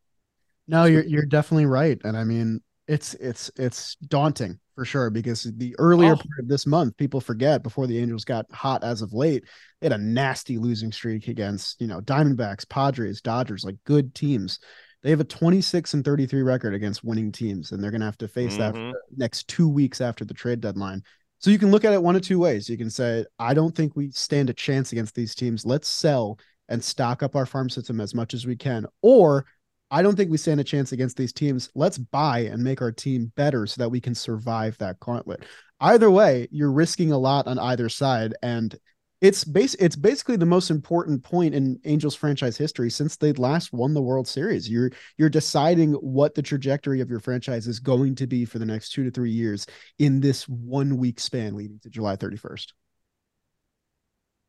No, 0.66 0.84
you're 0.84 1.04
you're 1.04 1.24
definitely 1.24 1.64
right, 1.64 1.98
and 2.04 2.14
I 2.14 2.24
mean 2.24 2.60
it's 2.86 3.14
it's 3.14 3.50
it's 3.56 3.94
daunting 4.06 4.58
for 4.78 4.84
sure 4.84 5.10
because 5.10 5.42
the 5.56 5.74
earlier 5.80 6.12
oh. 6.12 6.14
part 6.14 6.38
of 6.38 6.46
this 6.46 6.64
month, 6.64 6.96
people 6.96 7.20
forget 7.20 7.64
before 7.64 7.88
the 7.88 7.98
Angels 7.98 8.24
got 8.24 8.46
hot 8.52 8.84
as 8.84 9.02
of 9.02 9.12
late, 9.12 9.42
they 9.80 9.86
had 9.86 10.00
a 10.00 10.00
nasty 10.00 10.56
losing 10.56 10.92
streak 10.92 11.26
against 11.26 11.80
you 11.80 11.88
know 11.88 12.00
Diamondbacks, 12.00 12.68
Padres, 12.68 13.20
Dodgers, 13.20 13.64
like 13.64 13.74
good 13.82 14.14
teams. 14.14 14.60
They 15.02 15.10
have 15.10 15.18
a 15.18 15.24
26 15.24 15.94
and 15.94 16.04
33 16.04 16.42
record 16.42 16.74
against 16.74 17.02
winning 17.02 17.32
teams, 17.32 17.72
and 17.72 17.82
they're 17.82 17.90
going 17.90 18.02
to 18.02 18.06
have 18.06 18.18
to 18.18 18.28
face 18.28 18.56
mm-hmm. 18.56 18.90
that 18.90 18.94
next 19.16 19.48
two 19.48 19.68
weeks 19.68 20.00
after 20.00 20.24
the 20.24 20.32
trade 20.32 20.60
deadline. 20.60 21.02
So 21.40 21.50
you 21.50 21.58
can 21.58 21.72
look 21.72 21.84
at 21.84 21.92
it 21.92 22.00
one 22.00 22.14
of 22.14 22.22
two 22.22 22.38
ways. 22.38 22.68
You 22.68 22.78
can 22.78 22.90
say, 22.90 23.24
I 23.36 23.54
don't 23.54 23.74
think 23.74 23.96
we 23.96 24.12
stand 24.12 24.48
a 24.48 24.54
chance 24.54 24.92
against 24.92 25.16
these 25.16 25.34
teams. 25.34 25.66
Let's 25.66 25.88
sell 25.88 26.38
and 26.68 26.82
stock 26.82 27.24
up 27.24 27.34
our 27.34 27.46
farm 27.46 27.68
system 27.68 28.00
as 28.00 28.14
much 28.14 28.32
as 28.32 28.46
we 28.46 28.54
can. 28.54 28.86
Or 29.02 29.44
I 29.90 30.02
don't 30.02 30.16
think 30.16 30.30
we 30.30 30.36
stand 30.36 30.60
a 30.60 30.64
chance 30.64 30.92
against 30.92 31.16
these 31.16 31.32
teams. 31.32 31.70
Let's 31.74 31.98
buy 31.98 32.40
and 32.40 32.62
make 32.62 32.82
our 32.82 32.92
team 32.92 33.32
better 33.36 33.66
so 33.66 33.82
that 33.82 33.88
we 33.88 34.00
can 34.00 34.14
survive 34.14 34.76
that 34.78 35.00
gauntlet. 35.00 35.44
Either 35.80 36.10
way, 36.10 36.48
you're 36.50 36.72
risking 36.72 37.12
a 37.12 37.18
lot 37.18 37.46
on 37.46 37.58
either 37.58 37.88
side. 37.88 38.34
And 38.42 38.78
it's 39.20 39.44
base 39.44 39.74
it's 39.74 39.96
basically 39.96 40.36
the 40.36 40.46
most 40.46 40.70
important 40.70 41.24
point 41.24 41.54
in 41.54 41.80
Angels 41.84 42.14
franchise 42.14 42.56
history 42.56 42.88
since 42.88 43.16
they 43.16 43.32
last 43.32 43.72
won 43.72 43.94
the 43.94 44.02
World 44.02 44.28
Series. 44.28 44.68
You're 44.68 44.90
you're 45.16 45.28
deciding 45.28 45.92
what 45.94 46.34
the 46.34 46.42
trajectory 46.42 47.00
of 47.00 47.10
your 47.10 47.18
franchise 47.18 47.66
is 47.66 47.80
going 47.80 48.14
to 48.16 48.26
be 48.26 48.44
for 48.44 48.58
the 48.58 48.66
next 48.66 48.90
two 48.90 49.04
to 49.04 49.10
three 49.10 49.32
years 49.32 49.66
in 49.98 50.20
this 50.20 50.48
one 50.48 50.98
week 50.98 51.18
span 51.18 51.56
leading 51.56 51.80
to 51.80 51.90
July 51.90 52.16
31st. 52.16 52.72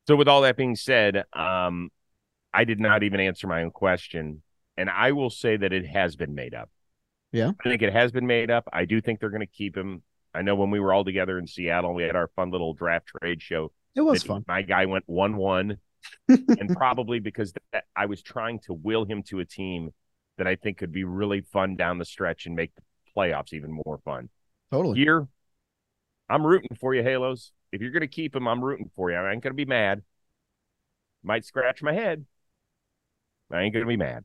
So 0.08 0.16
with 0.16 0.28
all 0.28 0.42
that 0.42 0.58
being 0.58 0.76
said, 0.76 1.24
um, 1.34 1.90
I 2.54 2.64
did 2.64 2.80
not 2.80 3.04
even 3.04 3.20
answer 3.20 3.48
my 3.48 3.64
own 3.64 3.72
question 3.72 4.42
and 4.80 4.90
I 4.90 5.12
will 5.12 5.30
say 5.30 5.58
that 5.58 5.74
it 5.74 5.86
has 5.86 6.16
been 6.16 6.34
made 6.34 6.54
up. 6.54 6.70
Yeah. 7.34 7.52
I 7.64 7.70
think 7.70 7.82
it 7.82 7.92
has 7.92 8.14
been 8.14 8.26
made 8.26 8.50
up. 8.50 8.68
I 8.72 8.86
do 8.86 9.02
think 9.02 9.20
they're 9.20 9.30
going 9.30 9.42
to 9.42 9.46
keep 9.46 9.76
him. 9.76 10.04
I 10.34 10.42
know 10.42 10.56
when 10.56 10.72
we 10.72 10.80
were 10.80 10.94
all 10.94 11.04
together 11.04 11.38
in 11.38 11.48
Seattle, 11.48 11.94
we 11.94 12.04
had 12.04 12.16
our 12.16 12.30
fun 12.36 12.50
little 12.50 12.74
draft 12.74 13.08
trade 13.08 13.42
show. 13.42 13.74
It 13.94 14.02
was 14.02 14.24
fun. 14.24 14.46
My 14.48 14.62
guy 14.62 14.86
went 14.86 15.04
1 15.08 15.36
1. 15.36 15.78
and 16.30 16.70
probably 16.78 17.20
because 17.20 17.52
that, 17.74 17.84
I 17.94 18.06
was 18.06 18.22
trying 18.22 18.60
to 18.62 18.74
will 18.74 19.04
him 19.04 19.22
to 19.24 19.40
a 19.40 19.46
team 19.46 19.92
that 20.38 20.48
I 20.48 20.56
think 20.56 20.78
could 20.78 20.94
be 20.94 21.04
really 21.04 21.42
fun 21.42 21.76
down 21.76 21.98
the 21.98 22.06
stretch 22.06 22.46
and 22.46 22.56
make 22.56 22.72
the 22.76 22.82
playoffs 23.16 23.52
even 23.52 23.70
more 23.86 24.00
fun. 24.06 24.30
Totally. 24.72 24.98
Here, 24.98 25.28
I'm 26.30 26.46
rooting 26.46 26.78
for 26.80 26.96
you, 26.96 27.04
Halos. 27.04 27.52
If 27.74 27.82
you're 27.82 27.92
going 27.92 28.02
to 28.02 28.08
keep 28.08 28.34
him, 28.34 28.48
I'm 28.48 28.64
rooting 28.64 28.90
for 28.96 29.12
you. 29.12 29.18
I 29.18 29.34
ain't 29.34 29.44
going 29.44 29.52
to 29.52 29.58
be 29.58 29.66
mad. 29.66 30.04
Might 31.22 31.44
scratch 31.44 31.84
my 31.84 31.92
head. 31.92 32.26
I 33.52 33.62
ain't 33.62 33.74
going 33.74 33.84
to 33.84 33.90
be 33.90 33.98
mad. 33.98 34.24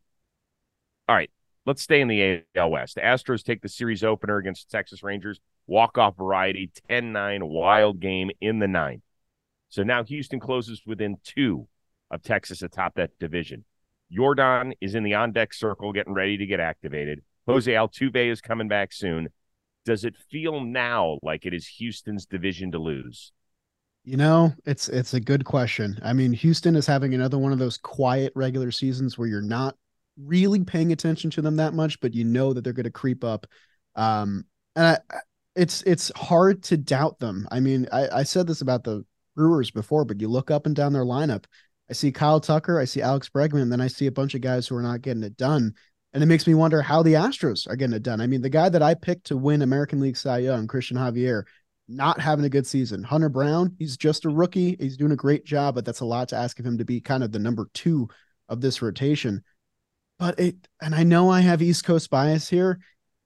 All 1.09 1.15
right, 1.15 1.31
let's 1.67 1.83
stay 1.83 2.01
in 2.01 2.09
the 2.09 2.43
AL 2.57 2.71
West. 2.71 2.95
The 2.95 3.03
Astros 3.03 3.43
take 3.43 3.61
the 3.61 3.69
series 3.69 4.03
opener 4.03 4.39
against 4.39 4.71
Texas 4.71 5.03
Rangers, 5.03 5.39
walk 5.67 5.99
off 5.99 6.17
variety, 6.17 6.71
10 6.89 7.13
9, 7.13 7.47
wild 7.47 8.01
game 8.01 8.31
in 8.41 8.59
the 8.59 8.69
ninth. 8.69 9.03
So 9.69 9.83
now 9.83 10.05
Houston 10.05 10.41
closes 10.41 10.83
within 10.87 11.17
two 11.25 11.69
of 12.11 12.23
Texas 12.23 12.63
atop 12.63 12.95
that 12.95 13.19
division. 13.19 13.65
Yordan 14.17 14.73
is 14.81 14.95
in 14.95 15.03
the 15.03 15.15
on 15.15 15.33
deck 15.33 15.53
circle 15.53 15.93
getting 15.93 16.15
ready 16.15 16.37
to 16.39 16.47
get 16.47 16.61
activated. 16.61 17.23
Jose 17.47 17.71
Altuve 17.71 18.31
is 18.31 18.41
coming 18.41 18.69
back 18.69 18.93
soon. 18.93 19.29
Does 19.85 20.05
it 20.05 20.17
feel 20.31 20.61
now 20.61 21.19
like 21.23 21.45
it 21.45 21.53
is 21.53 21.67
Houston's 21.67 22.25
division 22.25 22.73
to 22.73 22.79
lose? 22.79 23.33
You 24.05 24.17
know, 24.17 24.53
it's 24.65 24.89
it's 24.89 25.15
a 25.15 25.21
good 25.21 25.45
question. 25.45 25.99
I 26.03 26.13
mean, 26.13 26.33
Houston 26.33 26.77
is 26.77 26.87
having 26.87 27.15
another 27.15 27.39
one 27.39 27.53
of 27.53 27.59
those 27.59 27.77
quiet 27.77 28.33
regular 28.35 28.71
seasons 28.71 29.19
where 29.19 29.29
you're 29.29 29.43
not 29.43 29.77
really 30.17 30.63
paying 30.65 30.93
attention 30.93 31.31
to 31.31 31.43
them 31.43 31.57
that 31.57 31.75
much, 31.75 32.01
but 32.01 32.15
you 32.15 32.25
know 32.25 32.53
that 32.53 32.63
they're 32.63 32.73
going 32.73 32.85
to 32.85 32.91
creep 32.91 33.25
up. 33.25 33.47
Um, 33.95 34.45
and 34.77 34.87
I, 34.87 35.19
it's 35.57 35.83
it's 35.83 36.11
hard 36.17 36.63
to 36.65 36.77
doubt 36.77 37.19
them. 37.21 37.47
I 37.51 37.61
mean, 37.61 37.87
I, 37.93 38.09
I 38.09 38.23
said 38.25 38.47
this 38.47 38.61
about 38.61 38.85
the 38.85 39.05
Brewers 39.37 39.71
before, 39.71 40.05
but 40.05 40.21
you 40.21 40.29
look 40.29 40.51
up 40.51 40.67
and 40.67 40.75
down 40.75 40.93
their 40.93 41.05
lineup. 41.05 41.45
I 41.89 41.93
see 41.93 42.13
Kyle 42.13 42.41
Tucker, 42.41 42.81
I 42.81 42.87
see 42.87 43.03
Alex 43.03 43.29
Bregman, 43.29 43.63
and 43.63 43.71
then 43.71 43.81
I 43.81 43.89
see 43.89 44.07
a 44.07 44.13
bunch 44.13 44.35
of 44.35 44.41
guys 44.41 44.67
who 44.67 44.77
are 44.77 44.83
not 44.83 45.03
getting 45.03 45.23
it 45.23 45.37
done. 45.37 45.75
And 46.13 46.23
it 46.23 46.27
makes 46.27 46.47
me 46.47 46.55
wonder 46.55 46.81
how 46.81 47.03
the 47.03 47.15
Astros 47.15 47.69
are 47.69 47.77
getting 47.77 47.95
it 47.97 48.03
done. 48.03 48.21
I 48.21 48.27
mean, 48.27 48.41
the 48.41 48.49
guy 48.49 48.69
that 48.69 48.83
I 48.83 48.95
picked 48.95 49.27
to 49.27 49.37
win 49.37 49.63
American 49.63 50.01
League 50.01 50.17
Cy 50.17 50.39
Young, 50.39 50.69
Cristian 50.69 50.97
Javier, 50.97 51.43
not 51.89 52.21
having 52.21 52.45
a 52.45 52.51
good 52.51 52.67
season. 52.67 53.03
Hunter 53.03 53.29
Brown, 53.29 53.75
he's 53.79 53.97
just 53.97 54.25
a 54.25 54.31
rookie. 54.31 54.77
He's 54.79 54.97
doing 54.97 55.13
a 55.13 55.17
great 55.17 55.45
job, 55.45 55.75
but 55.75 55.85
that's 55.85 56.01
a 56.01 56.07
lot 56.07 56.29
to 56.29 56.37
ask 56.37 56.59
of 56.59 56.65
him 56.65 56.79
to 56.79 56.85
be 56.85 57.01
kind 57.01 57.23
of 57.23 57.33
the 57.33 57.39
number 57.39 57.69
two 57.75 58.09
of 58.49 58.61
this 58.61 58.81
rotation. 58.81 59.43
But 60.19 60.39
it, 60.39 60.57
and 60.81 60.95
I 60.95 61.03
know 61.03 61.31
I 61.31 61.41
have 61.41 61.63
East 61.63 61.85
Coast 61.85 62.11
bias 62.11 62.49
here. 62.49 62.79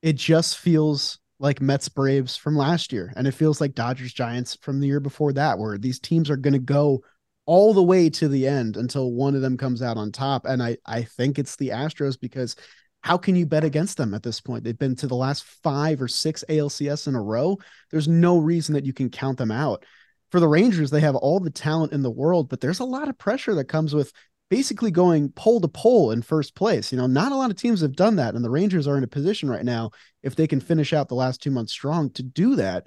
It 0.03 0.17
just 0.17 0.59
feels 0.59 1.19
like 1.39 1.61
Mets 1.61 1.89
Braves 1.89 2.37
from 2.37 2.57
last 2.57 2.93
year. 2.93 3.13
And 3.17 3.27
it 3.27 3.33
feels 3.35 3.61
like 3.61 3.75
Dodgers 3.75 4.13
Giants 4.13 4.57
from 4.61 4.81
the 4.81 4.87
year 4.87 5.01
before 5.01 5.33
that, 5.35 5.59
where 5.59 5.79
these 5.79 6.01
teams 6.01 6.31
are 6.31 6.37
going 6.37 6.55
to 6.55 6.59
go 6.59 7.03
all 7.47 7.73
the 7.73 7.83
way 7.83 8.11
to 8.11 8.29
the 8.29 8.47
end 8.47 8.77
until 8.77 9.13
one 9.13 9.35
of 9.35 9.43
them 9.43 9.57
comes 9.57 9.83
out 9.83 9.97
on 9.97 10.13
top. 10.13 10.45
And 10.45 10.63
I, 10.63 10.77
I 10.85 11.03
think 11.03 11.39
it's 11.39 11.57
the 11.57 11.71
Astros 11.71 12.19
because 12.21 12.57
how 13.03 13.17
can 13.17 13.37
you 13.37 13.47
bet 13.47 13.65
against 13.65 13.97
them 13.97 14.13
at 14.13 14.23
this 14.23 14.41
point? 14.41 14.65
They've 14.65 14.79
been 14.79 14.97
to 14.97 15.07
the 15.07 15.15
last 15.15 15.45
five 15.45 16.03
or 16.03 16.09
six 16.09 16.45
ALCS 16.49 17.07
in 17.07 17.15
a 17.15 17.23
row. 17.23 17.57
There's 17.91 18.09
no 18.09 18.39
reason 18.39 18.75
that 18.75 18.85
you 18.85 18.93
can 18.93 19.09
count 19.09 19.39
them 19.39 19.51
out. 19.51 19.85
For 20.31 20.41
the 20.41 20.49
Rangers, 20.49 20.91
they 20.91 21.01
have 21.01 21.17
all 21.17 21.41
the 21.41 21.49
talent 21.49 21.93
in 21.93 22.03
the 22.03 22.11
world, 22.11 22.51
but 22.51 22.61
there's 22.61 22.81
a 22.81 22.85
lot 22.85 23.09
of 23.09 23.17
pressure 23.17 23.55
that 23.55 23.65
comes 23.65 23.95
with 23.95 24.13
basically 24.51 24.91
going 24.91 25.31
pole 25.31 25.61
to 25.61 25.69
pole 25.69 26.11
in 26.11 26.23
first 26.23 26.55
place. 26.55 26.91
You 26.93 26.99
know, 26.99 27.07
not 27.07 27.33
a 27.33 27.37
lot 27.37 27.51
of 27.51 27.57
teams 27.57 27.81
have 27.81 27.97
done 27.97 28.17
that. 28.17 28.35
And 28.35 28.45
the 28.45 28.51
Rangers 28.51 28.87
are 28.87 28.97
in 28.97 29.05
a 29.05 29.09
position 29.09 29.51
right 29.51 29.65
now, 29.65 29.91
if 30.23 30.35
they 30.35 30.47
can 30.47 30.61
finish 30.61 30.93
out 30.93 31.09
the 31.09 31.15
last 31.15 31.43
two 31.43 31.51
months 31.51 31.73
strong, 31.73 32.11
to 32.11 32.23
do 32.23 32.57
that. 32.57 32.87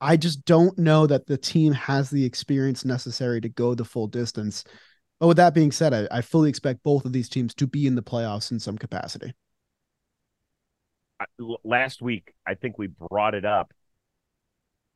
I 0.00 0.16
just 0.16 0.44
don't 0.44 0.78
know 0.78 1.06
that 1.06 1.26
the 1.26 1.36
team 1.36 1.72
has 1.72 2.08
the 2.08 2.24
experience 2.24 2.84
necessary 2.84 3.40
to 3.42 3.48
go 3.48 3.74
the 3.74 3.84
full 3.84 4.06
distance. 4.06 4.64
But 5.18 5.26
with 5.26 5.36
that 5.36 5.52
being 5.52 5.72
said, 5.72 5.92
I, 5.92 6.08
I 6.10 6.20
fully 6.22 6.48
expect 6.48 6.82
both 6.82 7.04
of 7.04 7.12
these 7.12 7.28
teams 7.28 7.54
to 7.56 7.66
be 7.66 7.86
in 7.86 7.94
the 7.94 8.02
playoffs 8.02 8.50
in 8.50 8.58
some 8.58 8.78
capacity. 8.78 9.34
Last 11.64 12.00
week, 12.00 12.32
I 12.46 12.54
think 12.54 12.78
we 12.78 12.86
brought 12.86 13.34
it 13.34 13.44
up 13.44 13.74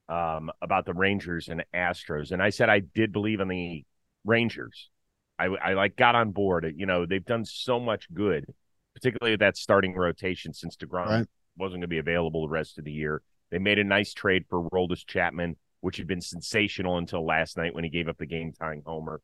um, 0.08 0.50
about 0.62 0.86
the 0.86 0.94
Rangers 0.94 1.48
and 1.48 1.62
Astros, 1.74 2.32
and 2.32 2.42
I 2.42 2.48
said 2.48 2.70
I 2.70 2.80
did 2.80 3.12
believe 3.12 3.40
in 3.40 3.48
the 3.48 3.84
Rangers. 4.24 4.88
I, 5.38 5.46
I 5.46 5.72
like 5.74 5.96
got 5.96 6.14
on 6.14 6.30
board. 6.30 6.72
You 6.76 6.86
know, 6.86 7.06
they've 7.06 7.24
done 7.24 7.44
so 7.44 7.80
much 7.80 8.12
good, 8.12 8.46
particularly 8.94 9.36
that 9.36 9.56
starting 9.56 9.94
rotation 9.94 10.52
since 10.52 10.76
deGrom 10.76 11.06
right. 11.06 11.26
wasn't 11.56 11.74
going 11.74 11.80
to 11.82 11.88
be 11.88 11.98
available 11.98 12.42
the 12.42 12.52
rest 12.52 12.78
of 12.78 12.84
the 12.84 12.92
year. 12.92 13.22
They 13.50 13.58
made 13.58 13.78
a 13.78 13.84
nice 13.84 14.12
trade 14.12 14.44
for 14.48 14.68
Aroldis 14.68 15.06
Chapman, 15.06 15.56
which 15.80 15.96
had 15.96 16.06
been 16.06 16.20
sensational 16.20 16.98
until 16.98 17.24
last 17.24 17.56
night 17.56 17.74
when 17.74 17.84
he 17.84 17.90
gave 17.90 18.08
up 18.08 18.18
the 18.18 18.26
game 18.26 18.52
tying 18.52 18.82
homer. 18.84 19.20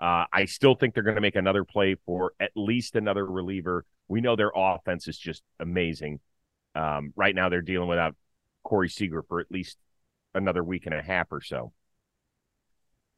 Uh, 0.00 0.24
I 0.32 0.46
still 0.46 0.74
think 0.74 0.94
they're 0.94 1.02
going 1.02 1.14
to 1.14 1.20
make 1.20 1.36
another 1.36 1.64
play 1.64 1.96
for 2.06 2.32
at 2.40 2.50
least 2.56 2.96
another 2.96 3.24
reliever. 3.24 3.84
We 4.08 4.20
know 4.20 4.34
their 4.34 4.50
offense 4.54 5.06
is 5.06 5.16
just 5.16 5.42
amazing. 5.60 6.20
Um, 6.74 7.12
right 7.14 7.34
now, 7.34 7.48
they're 7.48 7.62
dealing 7.62 7.88
without 7.88 8.16
Corey 8.64 8.88
Seager 8.88 9.22
for 9.22 9.40
at 9.40 9.50
least 9.50 9.78
another 10.34 10.64
week 10.64 10.86
and 10.86 10.94
a 10.94 11.02
half 11.02 11.30
or 11.30 11.40
so. 11.40 11.72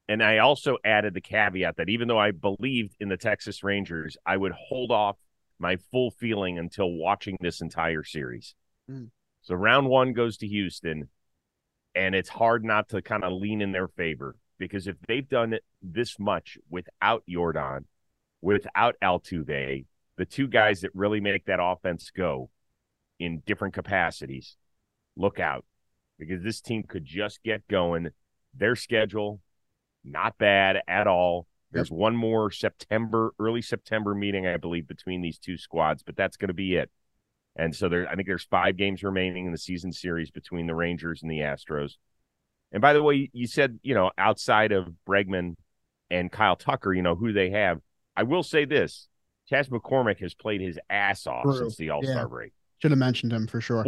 And 0.09 0.23
I 0.23 0.39
also 0.39 0.77
added 0.85 1.15
the 1.15 1.21
caveat 1.21 1.77
that 1.77 1.89
even 1.89 2.09
though 2.09 2.19
I 2.19 2.31
believed 2.31 2.95
in 3.01 3.09
the 3.09 3.17
Texas 3.17 3.65
Rangers, 3.65 4.17
I 4.27 4.37
would 4.37 4.53
hold 4.53 4.91
off 4.91 5.17
my 5.59 5.77
full 5.91 6.11
feeling 6.11 6.59
until 6.59 6.91
watching 6.93 7.39
this 7.41 7.61
entire 7.61 8.05
series. 8.05 8.55
Mm. 8.91 9.11
So 9.43 9.55
round 9.55 9.89
one 9.89 10.13
goes 10.13 10.37
to 10.39 10.47
Houston, 10.47 11.09
and 11.95 12.15
it's 12.15 12.29
hard 12.29 12.65
not 12.65 12.89
to 12.91 13.01
kind 13.03 13.25
of 13.25 13.33
lean 13.33 13.63
in 13.63 13.73
their 13.73 13.89
favor 13.89 14.37
because 14.59 14.87
if 14.87 14.97
they've 15.07 15.29
done 15.29 15.59
this 15.83 16.19
much 16.19 16.59
without 16.69 17.23
Yordan, 17.29 17.85
without 18.41 18.95
Altuve, 19.03 19.87
the 20.17 20.25
two 20.25 20.49
guys 20.49 20.83
that 20.83 20.95
really 20.95 21.21
make 21.21 21.47
that 21.47 21.61
offense 21.63 22.11
go 22.15 22.51
in 23.19 23.43
different 23.47 23.75
capacities, 23.75 24.57
look 25.17 25.41
out 25.41 25.65
because 26.19 26.43
this 26.43 26.61
team 26.61 26.83
could 26.83 27.05
just 27.05 27.43
get 27.43 27.67
going. 27.69 28.11
Their 28.55 28.77
schedule 28.77 29.41
not 30.05 30.39
bad 30.39 30.79
at 30.87 31.07
all. 31.07 31.47
There's 31.73 31.91
yep. 31.91 31.99
one 31.99 32.17
more 32.17 32.51
September, 32.51 33.35
early 33.39 33.63
September 33.63 34.15
meeting, 34.15 34.47
I 34.47 34.57
believe, 34.57 34.87
between 34.87 35.23
these 35.23 35.39
two 35.39 35.57
squads, 35.57 36.03
but 36.03 36.17
that's 36.17 36.37
going 36.37 36.49
to 36.49 36.55
be 36.55 36.77
it. 36.77 36.91
And 37.57 37.75
so 37.75 37.89
there, 37.89 38.09
I 38.09 38.15
think 38.15 38.27
there's 38.27 38.45
five 38.45 38.77
games 38.77 39.03
remaining 39.03 39.47
in 39.47 39.53
the 39.53 39.59
season 39.59 39.93
series 39.93 40.31
between 40.31 40.67
the 40.67 40.75
Rangers 40.75 41.23
and 41.23 41.31
the 41.31 41.39
Astros. 41.39 41.93
And 42.73 42.81
by 42.81 42.93
the 42.93 43.03
way, 43.03 43.31
you 43.33 43.47
said, 43.47 43.79
you 43.83 43.95
know, 43.95 44.11
outside 44.19 44.73
of 44.73 44.89
Bregman 45.09 45.57
and 46.11 46.31
Kyle 46.31 46.57
Tucker, 46.57 46.93
you 46.93 47.03
know, 47.03 47.15
who 47.15 47.33
they 47.33 47.51
have. 47.51 47.81
I 48.17 48.25
will 48.25 48.43
say 48.43 48.65
this 48.65 49.09
Chas 49.49 49.69
McCormick 49.69 50.21
has 50.21 50.35
played 50.35 50.61
his 50.61 50.79
ass 50.91 51.27
off 51.27 51.45
True. 51.45 51.57
since 51.57 51.77
the 51.77 51.91
All 51.91 52.03
Star 52.03 52.15
yeah. 52.15 52.25
break. 52.25 52.53
Should 52.81 52.91
have 52.91 52.99
mentioned 52.99 53.33
him 53.33 53.47
for 53.47 53.61
sure. 53.61 53.85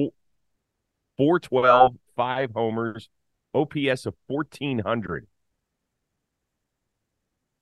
412, 1.16 1.96
five 2.14 2.50
homers, 2.54 3.08
OPS 3.54 4.06
of 4.06 4.14
1400. 4.26 5.26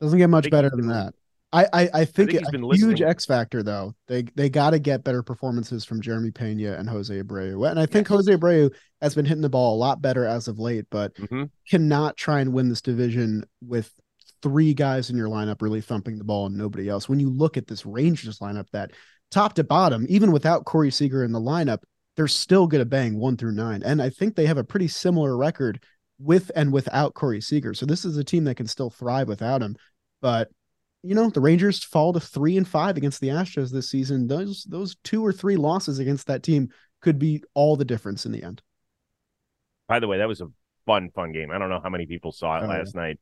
Doesn't 0.05 0.19
get 0.19 0.29
much 0.29 0.51
better 0.51 0.69
than 0.69 0.89
that. 0.89 1.15
I 1.51 1.67
I, 1.73 1.91
I 1.95 2.05
think, 2.05 2.35
I 2.35 2.43
think 2.51 2.63
a 2.63 2.77
huge 2.77 3.01
X 3.01 3.25
factor 3.25 3.63
though. 3.63 3.95
They 4.07 4.25
they 4.35 4.51
got 4.51 4.71
to 4.71 4.79
get 4.79 5.03
better 5.03 5.23
performances 5.23 5.83
from 5.83 6.03
Jeremy 6.03 6.31
Pena 6.31 6.75
and 6.75 6.89
Jose 6.91 7.23
Abreu, 7.23 7.71
and 7.71 7.81
I 7.81 7.87
think 7.87 8.09
yes. 8.09 8.17
Jose 8.17 8.37
Abreu 8.37 8.71
has 9.01 9.15
been 9.15 9.25
hitting 9.25 9.41
the 9.41 9.49
ball 9.49 9.75
a 9.75 9.79
lot 9.79 10.03
better 10.03 10.27
as 10.27 10.47
of 10.47 10.59
late, 10.59 10.85
but 10.91 11.15
mm-hmm. 11.15 11.45
cannot 11.71 12.19
try 12.19 12.41
and 12.41 12.53
win 12.53 12.69
this 12.69 12.83
division 12.83 13.45
with 13.67 13.91
three 14.43 14.75
guys 14.75 15.09
in 15.09 15.17
your 15.17 15.29
lineup 15.29 15.63
really 15.63 15.81
thumping 15.81 16.19
the 16.19 16.25
ball 16.25 16.47
and 16.47 16.57
nobody 16.57 16.87
else. 16.87 17.09
When 17.09 17.19
you 17.19 17.31
look 17.31 17.57
at 17.57 17.67
this 17.67 17.87
Rangers 17.87 18.41
lineup, 18.41 18.67
that 18.73 18.91
top 19.31 19.55
to 19.55 19.65
bottom, 19.65 20.05
even 20.11 20.33
without 20.33 20.67
Corey 20.67 20.91
Seager 20.91 21.25
in 21.25 21.33
the 21.33 21.41
lineup, 21.41 21.79
they're 22.17 22.29
still 22.29 22.67
going 22.67 22.83
to 22.83 22.85
bang 22.85 23.17
one 23.17 23.39
through 23.39 23.53
nine, 23.53 23.83
and 23.83 24.03
I 24.03 24.11
think 24.11 24.35
they 24.35 24.45
have 24.47 24.59
a 24.59 24.65
pretty 24.65 24.89
similar 24.89 25.35
record 25.35 25.83
with 26.19 26.51
and 26.55 26.73
without 26.73 27.15
Corey 27.15 27.41
Seager. 27.41 27.75
So 27.75 27.87
this 27.87 28.05
is 28.05 28.17
a 28.17 28.25
team 28.25 28.45
that 28.45 28.57
can 28.57 28.67
still 28.67 28.91
thrive 28.91 29.29
without 29.29 29.63
him. 29.63 29.77
But 30.25 30.49
you 31.03 31.15
know, 31.15 31.29
the 31.29 31.43
Rangers 31.43 31.85
fall 31.85 32.15
to 32.15 32.19
three 32.19 32.57
and 32.57 32.67
five 32.67 32.97
against 32.97 33.21
the 33.21 33.29
Astros 33.29 33.71
this 33.71 33.91
season. 33.91 34.27
Those 34.27 34.65
those 34.65 34.97
two 35.05 35.25
or 35.25 35.35
three 35.35 35.57
losses 35.57 35.99
against 35.99 36.29
that 36.29 36.43
team 36.43 36.71
could 37.03 37.19
be 37.19 37.43
all 37.53 37.77
the 37.77 37.85
difference 37.85 38.25
in 38.25 38.33
the 38.33 38.43
end. 38.43 38.63
By 39.87 40.01
the 40.01 40.09
way, 40.09 40.17
that 40.17 40.27
was 40.27 40.41
a 40.41 40.47
fun, 40.87 41.11
fun 41.15 41.33
game. 41.33 41.51
I 41.51 41.59
don't 41.59 41.69
know 41.69 41.79
how 41.83 41.91
many 41.91 42.07
people 42.07 42.33
saw 42.33 42.57
it 42.57 42.65
oh, 42.65 42.69
last 42.69 42.95
night, 42.95 43.21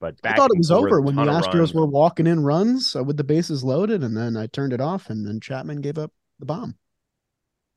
but 0.00 0.14
I 0.24 0.32
thought 0.32 0.48
it 0.50 0.56
was 0.56 0.70
over 0.70 1.02
when 1.02 1.14
the 1.14 1.24
Astros 1.24 1.74
were 1.74 1.84
walking 1.84 2.26
in 2.26 2.42
runs 2.42 2.96
uh, 2.96 3.04
with 3.04 3.18
the 3.18 3.24
bases 3.24 3.62
loaded, 3.62 4.02
and 4.02 4.16
then 4.16 4.34
I 4.34 4.46
turned 4.46 4.72
it 4.72 4.80
off, 4.80 5.10
and 5.10 5.26
then 5.26 5.40
Chapman 5.40 5.82
gave 5.82 5.98
up 5.98 6.10
the 6.38 6.46
bomb. 6.46 6.76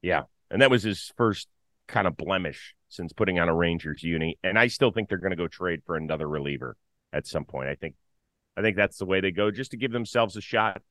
Yeah, 0.02 0.22
and 0.50 0.62
that 0.62 0.72
was 0.72 0.84
his 0.84 1.12
first 1.18 1.50
kind 1.90 2.08
of 2.08 2.16
blemish 2.16 2.76
since 2.88 3.12
putting 3.12 3.40
on 3.40 3.50
a 3.50 3.54
Rangers 3.54 4.04
uni, 4.04 4.40
and 4.42 4.58
I 4.58 4.68
still 4.68 4.94
think 4.94 5.10
they're 5.10 5.18
going 5.18 5.32
to 5.32 5.36
go 5.36 5.50
trade 5.50 5.82
for 5.86 5.98
another 5.98 6.30
reliever 6.30 6.78
at 7.12 7.28
some 7.28 7.44
point. 7.44 7.68
I 7.68 7.76
think 7.76 7.96
I 8.56 8.62
think 8.62 8.78
that's 8.78 8.98
the 8.98 9.06
way 9.06 9.22
they 9.22 9.32
go, 9.32 9.52
just 9.52 9.72
to 9.72 9.78
give 9.78 9.92
themselves 9.92 10.36
a 10.38 10.42
shot. 10.42 10.82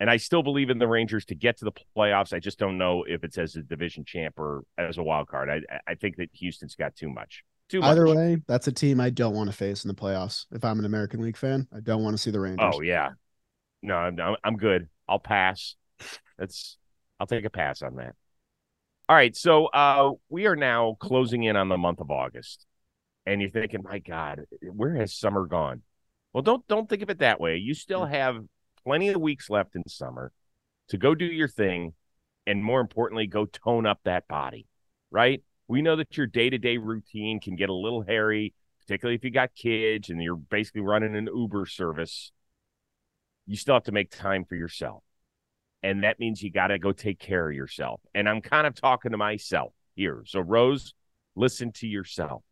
And 0.00 0.10
I 0.10 0.16
still 0.16 0.42
believe 0.42 0.70
in 0.70 0.78
the 0.78 0.88
Rangers 0.88 1.24
to 1.26 1.36
get 1.36 1.58
to 1.58 1.64
the 1.64 1.72
playoffs. 1.96 2.32
I 2.32 2.40
just 2.40 2.58
don't 2.58 2.78
know 2.78 3.04
if 3.04 3.22
it's 3.22 3.38
as 3.38 3.54
a 3.54 3.62
division 3.62 4.04
champ 4.04 4.38
or 4.38 4.64
as 4.76 4.98
a 4.98 5.02
wild 5.02 5.28
card. 5.28 5.48
I 5.48 5.80
I 5.86 5.94
think 5.94 6.16
that 6.16 6.30
Houston's 6.32 6.74
got 6.74 6.96
too 6.96 7.08
much. 7.08 7.44
Too 7.68 7.80
much. 7.80 7.90
Either 7.90 8.06
way, 8.06 8.42
that's 8.46 8.66
a 8.66 8.72
team 8.72 9.00
I 9.00 9.10
don't 9.10 9.34
want 9.34 9.50
to 9.50 9.56
face 9.56 9.84
in 9.84 9.88
the 9.88 9.94
playoffs. 9.94 10.46
If 10.52 10.64
I'm 10.64 10.78
an 10.78 10.84
American 10.84 11.22
League 11.22 11.36
fan, 11.36 11.68
I 11.74 11.80
don't 11.80 12.02
want 12.02 12.14
to 12.14 12.22
see 12.22 12.30
the 12.30 12.40
Rangers. 12.40 12.74
Oh 12.74 12.80
yeah, 12.80 13.10
no, 13.82 13.94
I'm 13.96 14.36
I'm 14.42 14.56
good. 14.56 14.88
I'll 15.08 15.20
pass. 15.20 15.76
That's 16.38 16.76
I'll 17.20 17.26
take 17.26 17.44
a 17.44 17.50
pass 17.50 17.80
on 17.82 17.96
that. 17.96 18.16
All 19.08 19.16
right, 19.16 19.36
so 19.36 19.66
uh, 19.66 20.12
we 20.28 20.46
are 20.46 20.56
now 20.56 20.96
closing 20.98 21.44
in 21.44 21.56
on 21.56 21.68
the 21.68 21.76
month 21.76 22.00
of 22.00 22.10
August, 22.10 22.66
and 23.26 23.40
you're 23.40 23.50
thinking, 23.50 23.82
my 23.82 23.98
God, 23.98 24.44
where 24.62 24.96
has 24.96 25.14
summer 25.14 25.46
gone? 25.46 25.82
Well, 26.34 26.42
don't 26.42 26.66
don't 26.66 26.88
think 26.88 27.02
of 27.02 27.08
it 27.08 27.20
that 27.20 27.40
way. 27.40 27.56
You 27.56 27.72
still 27.72 28.02
mm. 28.02 28.10
have 28.10 28.36
plenty 28.84 29.08
of 29.08 29.20
weeks 29.20 29.48
left 29.48 29.76
in 29.76 29.88
summer 29.88 30.32
to 30.88 30.98
go 30.98 31.14
do 31.14 31.24
your 31.24 31.48
thing 31.48 31.94
and 32.46 32.62
more 32.62 32.80
importantly 32.80 33.26
go 33.26 33.46
tone 33.46 33.86
up 33.86 34.00
that 34.04 34.28
body, 34.28 34.66
right? 35.10 35.42
We 35.66 35.80
know 35.80 35.96
that 35.96 36.18
your 36.18 36.26
day-to-day 36.26 36.76
routine 36.76 37.40
can 37.40 37.56
get 37.56 37.70
a 37.70 37.74
little 37.74 38.02
hairy, 38.02 38.52
particularly 38.82 39.14
if 39.14 39.24
you 39.24 39.30
got 39.30 39.54
kids 39.54 40.10
and 40.10 40.22
you're 40.22 40.36
basically 40.36 40.82
running 40.82 41.16
an 41.16 41.30
Uber 41.34 41.64
service. 41.64 42.32
You 43.46 43.56
still 43.56 43.74
have 43.74 43.84
to 43.84 43.92
make 43.92 44.10
time 44.10 44.44
for 44.44 44.56
yourself. 44.56 45.02
And 45.82 46.04
that 46.04 46.18
means 46.18 46.42
you 46.42 46.50
got 46.50 46.66
to 46.66 46.78
go 46.78 46.92
take 46.92 47.18
care 47.18 47.48
of 47.48 47.56
yourself. 47.56 48.00
And 48.14 48.28
I'm 48.28 48.42
kind 48.42 48.66
of 48.66 48.74
talking 48.74 49.12
to 49.12 49.16
myself 49.16 49.72
here. 49.94 50.22
So 50.26 50.40
Rose, 50.40 50.92
listen 51.34 51.72
to 51.72 51.86
yourself. 51.86 52.42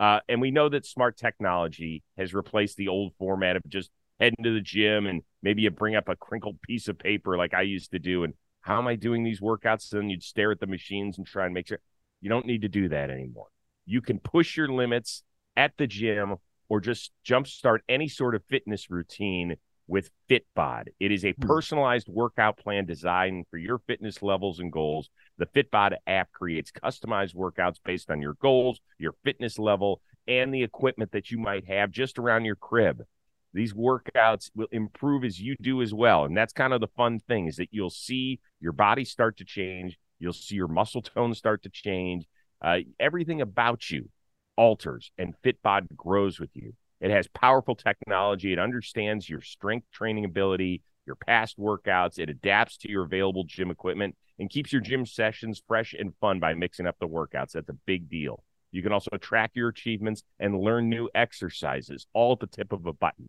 Uh, 0.00 0.20
and 0.28 0.40
we 0.40 0.50
know 0.50 0.68
that 0.68 0.84
smart 0.84 1.16
technology 1.16 2.02
has 2.16 2.34
replaced 2.34 2.76
the 2.76 2.88
old 2.88 3.12
format 3.18 3.56
of 3.56 3.62
just 3.68 3.90
heading 4.18 4.42
to 4.42 4.54
the 4.54 4.60
gym 4.60 5.06
and 5.06 5.22
maybe 5.42 5.62
you 5.62 5.70
bring 5.70 5.96
up 5.96 6.08
a 6.08 6.16
crinkled 6.16 6.60
piece 6.62 6.88
of 6.88 6.98
paper 6.98 7.36
like 7.36 7.54
I 7.54 7.62
used 7.62 7.92
to 7.92 7.98
do. 7.98 8.24
And 8.24 8.34
how 8.60 8.78
am 8.78 8.86
I 8.86 8.96
doing 8.96 9.24
these 9.24 9.40
workouts? 9.40 9.90
Then 9.90 10.10
you'd 10.10 10.22
stare 10.22 10.52
at 10.52 10.60
the 10.60 10.66
machines 10.66 11.18
and 11.18 11.26
try 11.26 11.44
and 11.44 11.54
make 11.54 11.68
sure 11.68 11.80
you 12.20 12.28
don't 12.28 12.46
need 12.46 12.62
to 12.62 12.68
do 12.68 12.88
that 12.88 13.10
anymore. 13.10 13.48
You 13.84 14.00
can 14.00 14.18
push 14.18 14.56
your 14.56 14.68
limits 14.68 15.22
at 15.56 15.76
the 15.76 15.86
gym 15.86 16.36
or 16.68 16.80
just 16.80 17.12
jumpstart 17.26 17.80
any 17.88 18.08
sort 18.08 18.34
of 18.34 18.42
fitness 18.48 18.90
routine 18.90 19.56
with 19.92 20.10
Fitbod. 20.30 20.84
It 21.00 21.12
is 21.12 21.22
a 21.26 21.32
hmm. 21.32 21.46
personalized 21.46 22.08
workout 22.08 22.56
plan 22.56 22.86
designed 22.86 23.44
for 23.50 23.58
your 23.58 23.78
fitness 23.86 24.22
levels 24.22 24.58
and 24.58 24.72
goals. 24.72 25.10
The 25.36 25.44
Fitbod 25.44 25.96
app 26.06 26.32
creates 26.32 26.72
customized 26.72 27.34
workouts 27.34 27.76
based 27.84 28.10
on 28.10 28.22
your 28.22 28.32
goals, 28.40 28.80
your 28.98 29.12
fitness 29.22 29.58
level, 29.58 30.00
and 30.26 30.52
the 30.52 30.62
equipment 30.62 31.12
that 31.12 31.30
you 31.30 31.36
might 31.36 31.66
have 31.66 31.90
just 31.90 32.18
around 32.18 32.46
your 32.46 32.56
crib. 32.56 33.02
These 33.52 33.74
workouts 33.74 34.50
will 34.54 34.68
improve 34.72 35.24
as 35.24 35.38
you 35.38 35.56
do 35.60 35.82
as 35.82 35.92
well. 35.92 36.24
And 36.24 36.34
that's 36.34 36.54
kind 36.54 36.72
of 36.72 36.80
the 36.80 36.88
fun 36.96 37.20
thing 37.20 37.46
is 37.46 37.56
that 37.56 37.68
you'll 37.70 37.90
see 37.90 38.40
your 38.60 38.72
body 38.72 39.04
start 39.04 39.36
to 39.36 39.44
change. 39.44 39.98
You'll 40.18 40.32
see 40.32 40.54
your 40.54 40.68
muscle 40.68 41.02
tone 41.02 41.34
start 41.34 41.64
to 41.64 41.68
change. 41.68 42.24
Uh, 42.62 42.78
everything 42.98 43.42
about 43.42 43.90
you 43.90 44.08
alters 44.56 45.10
and 45.18 45.34
Fitbod 45.44 45.94
grows 45.94 46.40
with 46.40 46.50
you. 46.54 46.72
It 47.02 47.10
has 47.10 47.26
powerful 47.26 47.74
technology. 47.74 48.52
It 48.52 48.60
understands 48.60 49.28
your 49.28 49.40
strength 49.40 49.90
training 49.90 50.24
ability, 50.24 50.82
your 51.04 51.16
past 51.16 51.58
workouts. 51.58 52.20
It 52.20 52.30
adapts 52.30 52.76
to 52.78 52.90
your 52.90 53.02
available 53.02 53.42
gym 53.42 53.72
equipment 53.72 54.16
and 54.38 54.48
keeps 54.48 54.72
your 54.72 54.80
gym 54.80 55.04
sessions 55.04 55.60
fresh 55.66 55.94
and 55.98 56.14
fun 56.20 56.38
by 56.38 56.54
mixing 56.54 56.86
up 56.86 56.96
the 57.00 57.08
workouts. 57.08 57.52
That's 57.52 57.68
a 57.68 57.76
big 57.86 58.08
deal. 58.08 58.44
You 58.70 58.82
can 58.82 58.92
also 58.92 59.10
track 59.20 59.50
your 59.54 59.68
achievements 59.68 60.22
and 60.38 60.60
learn 60.60 60.88
new 60.88 61.10
exercises 61.12 62.06
all 62.14 62.34
at 62.34 62.40
the 62.40 62.46
tip 62.46 62.72
of 62.72 62.86
a 62.86 62.92
button. 62.92 63.28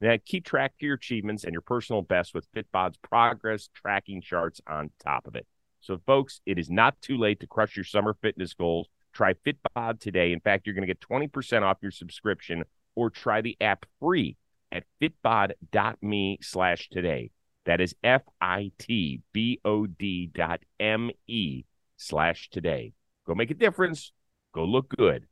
Now, 0.00 0.16
keep 0.24 0.46
track 0.46 0.72
of 0.72 0.82
your 0.82 0.94
achievements 0.94 1.44
and 1.44 1.52
your 1.52 1.60
personal 1.60 2.00
best 2.00 2.34
with 2.34 2.50
Fitbod's 2.52 2.96
progress 2.96 3.68
tracking 3.74 4.22
charts 4.22 4.62
on 4.66 4.90
top 5.04 5.26
of 5.26 5.36
it. 5.36 5.46
So, 5.80 6.00
folks, 6.06 6.40
it 6.46 6.58
is 6.58 6.70
not 6.70 7.00
too 7.02 7.18
late 7.18 7.40
to 7.40 7.46
crush 7.46 7.76
your 7.76 7.84
summer 7.84 8.16
fitness 8.22 8.54
goals. 8.54 8.88
Try 9.12 9.34
Fitbod 9.34 10.00
today. 10.00 10.32
In 10.32 10.40
fact, 10.40 10.66
you're 10.66 10.74
going 10.74 10.86
to 10.86 10.92
get 10.92 11.00
20% 11.00 11.62
off 11.62 11.76
your 11.82 11.90
subscription 11.90 12.64
or 12.94 13.10
try 13.10 13.40
the 13.40 13.56
app 13.60 13.86
free 14.00 14.36
at 14.70 14.84
fitbod.me 15.00 16.38
slash 16.42 16.88
today. 16.90 17.30
That 17.64 17.80
is 17.80 17.94
F 18.02 18.22
I 18.40 18.72
T 18.78 19.20
B 19.32 19.60
O 19.64 19.86
D 19.86 20.30
dot 20.32 20.60
M 20.80 21.10
E 21.28 21.64
slash 21.96 22.50
today. 22.50 22.92
Go 23.26 23.34
make 23.34 23.50
a 23.50 23.54
difference. 23.54 24.12
Go 24.52 24.64
look 24.64 24.88
good. 24.88 25.26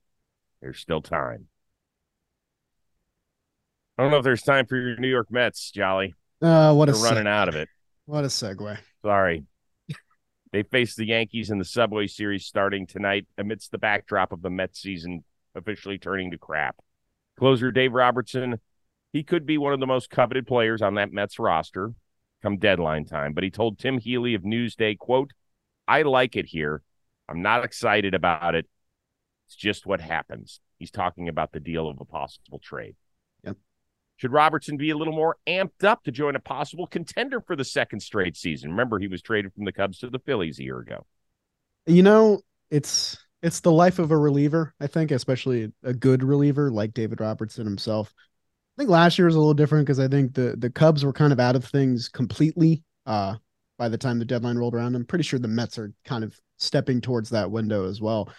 There's 0.61 0.79
still 0.79 1.03
time. 1.03 1.49
I 3.99 4.03
don't 4.03 4.13
know 4.13 4.19
if 4.19 4.25
there's 4.25 4.43
time 4.43 4.67
for 4.67 4.77
your 4.77 4.97
New 4.97 5.09
York 5.09 5.31
Mets, 5.31 5.71
Jolly. 5.71 6.15
Uh, 6.41 6.73
what 6.73 6.87
They're 6.87 6.95
a 6.95 6.99
running 6.99 7.27
out 7.27 7.49
of 7.49 7.57
it. 7.57 7.69
What 8.07 8.25
a 8.25 8.29
segue. 8.29 8.79
Sorry. 9.03 9.45
they 10.53 10.63
face 10.63 10.95
the 10.95 11.07
Yankees 11.07 11.51
in 11.51 11.59
the 11.59 11.65
Subway 11.65 12.07
Series 12.07 12.47
starting 12.47 12.87
tonight 12.87 13.27
amidst 13.37 13.73
the 13.73 13.79
backdrop 13.79 14.33
of 14.33 14.41
the 14.41 14.51
Mets 14.51 14.81
season 14.81 15.25
officially 15.55 15.99
turning 15.99 16.31
to 16.31 16.39
crap. 16.39 16.77
Closer 17.41 17.73
Dave 17.73 17.95
Robertson, 17.95 18.61
he 19.15 19.23
could 19.23 19.47
be 19.47 19.57
one 19.57 19.73
of 19.73 19.81
the 19.81 19.87
most 19.87 20.11
coveted 20.11 20.47
players 20.47 20.83
on 20.83 20.97
that 20.97 21.11
Mets 21.11 21.39
roster 21.39 21.95
come 22.43 22.59
deadline 22.59 23.07
time, 23.07 23.33
but 23.33 23.43
he 23.43 23.51
told 23.51 23.79
Tim 23.79 23.97
Healey 23.97 24.35
of 24.35 24.43
Newsday, 24.43 24.97
quote, 24.99 25.33
I 25.89 26.03
like 26.03 26.37
it 26.37 26.45
here. 26.45 26.83
I'm 27.31 27.41
not 27.41 27.65
excited 27.65 28.15
about 28.15 28.55
it. 28.55 28.67
It's 29.47 29.57
just 29.57 29.87
what 29.87 30.03
happens. 30.03 30.61
He's 30.79 30.91
talking 30.91 31.31
about 31.31 31.53
the 31.53 31.61
deal 31.61 31.89
of 31.89 31.99
a 31.99 32.05
possible 32.05 32.59
trade. 32.63 32.95
Should 34.19 34.33
Robertson 34.33 34.77
be 34.77 34.91
a 34.91 34.97
little 34.99 35.15
more 35.15 35.39
amped 35.47 35.83
up 35.83 36.05
to 36.05 36.13
join 36.13 36.37
a 36.37 36.41
possible 36.41 36.87
contender 36.87 37.41
for 37.41 37.57
the 37.57 37.65
second 37.65 38.01
straight 38.01 38.37
season? 38.37 38.69
Remember, 38.69 38.99
he 38.99 39.09
was 39.09 39.23
traded 39.23 39.55
from 39.55 39.65
the 39.65 39.73
Cubs 39.73 39.99
to 40.01 40.11
the 40.11 40.19
Phillies 40.19 40.59
a 40.59 40.63
year 40.63 40.79
ago. 40.79 41.07
You 41.87 42.03
know, 42.03 42.43
it's 42.71 43.17
it's 43.43 43.61
the 43.61 43.73
life 43.73 43.99
of 43.99 44.11
a 44.11 44.17
reliever, 44.17 44.75
I 44.81 44.87
think, 44.87 45.11
especially 45.11 45.73
a 45.83 45.95
good 45.95 46.23
reliever 46.23 46.71
like 46.71 46.93
David 46.95 47.21
Robertson 47.21 47.65
himself. 47.65 48.13
I 48.77 48.83
think 48.83 48.91
last 48.91 49.19
year 49.19 49.27
was 49.27 49.35
a 49.35 49.39
little 49.39 49.55
different 49.55 49.87
because 49.87 50.01
I 50.01 50.09
think 50.09 50.35
the 50.35 50.55
the 50.57 50.71
Cubs 50.71 51.05
were 51.05 51.13
kind 51.13 51.33
of 51.33 51.41
out 51.41 51.57
of 51.57 51.65
things 51.65 52.09
completely 52.09 52.83
uh, 53.07 53.37
by 53.79 53.89
the 53.89 53.99
time 53.99 54.19
the 54.19 54.25
deadline 54.25 54.57
rolled 54.57 54.75
around. 54.75 54.95
I'm 54.95 55.05
pretty 55.05 55.25
sure 55.25 55.39
the 55.39 55.49
Mets 55.49 55.79
are 55.79 55.93
kind 56.05 56.25
of 56.25 56.39
stepping 56.59 57.01
towards 57.01 57.31
that 57.31 57.51
window 57.51 57.89
as 57.89 58.01
well. 58.01 58.31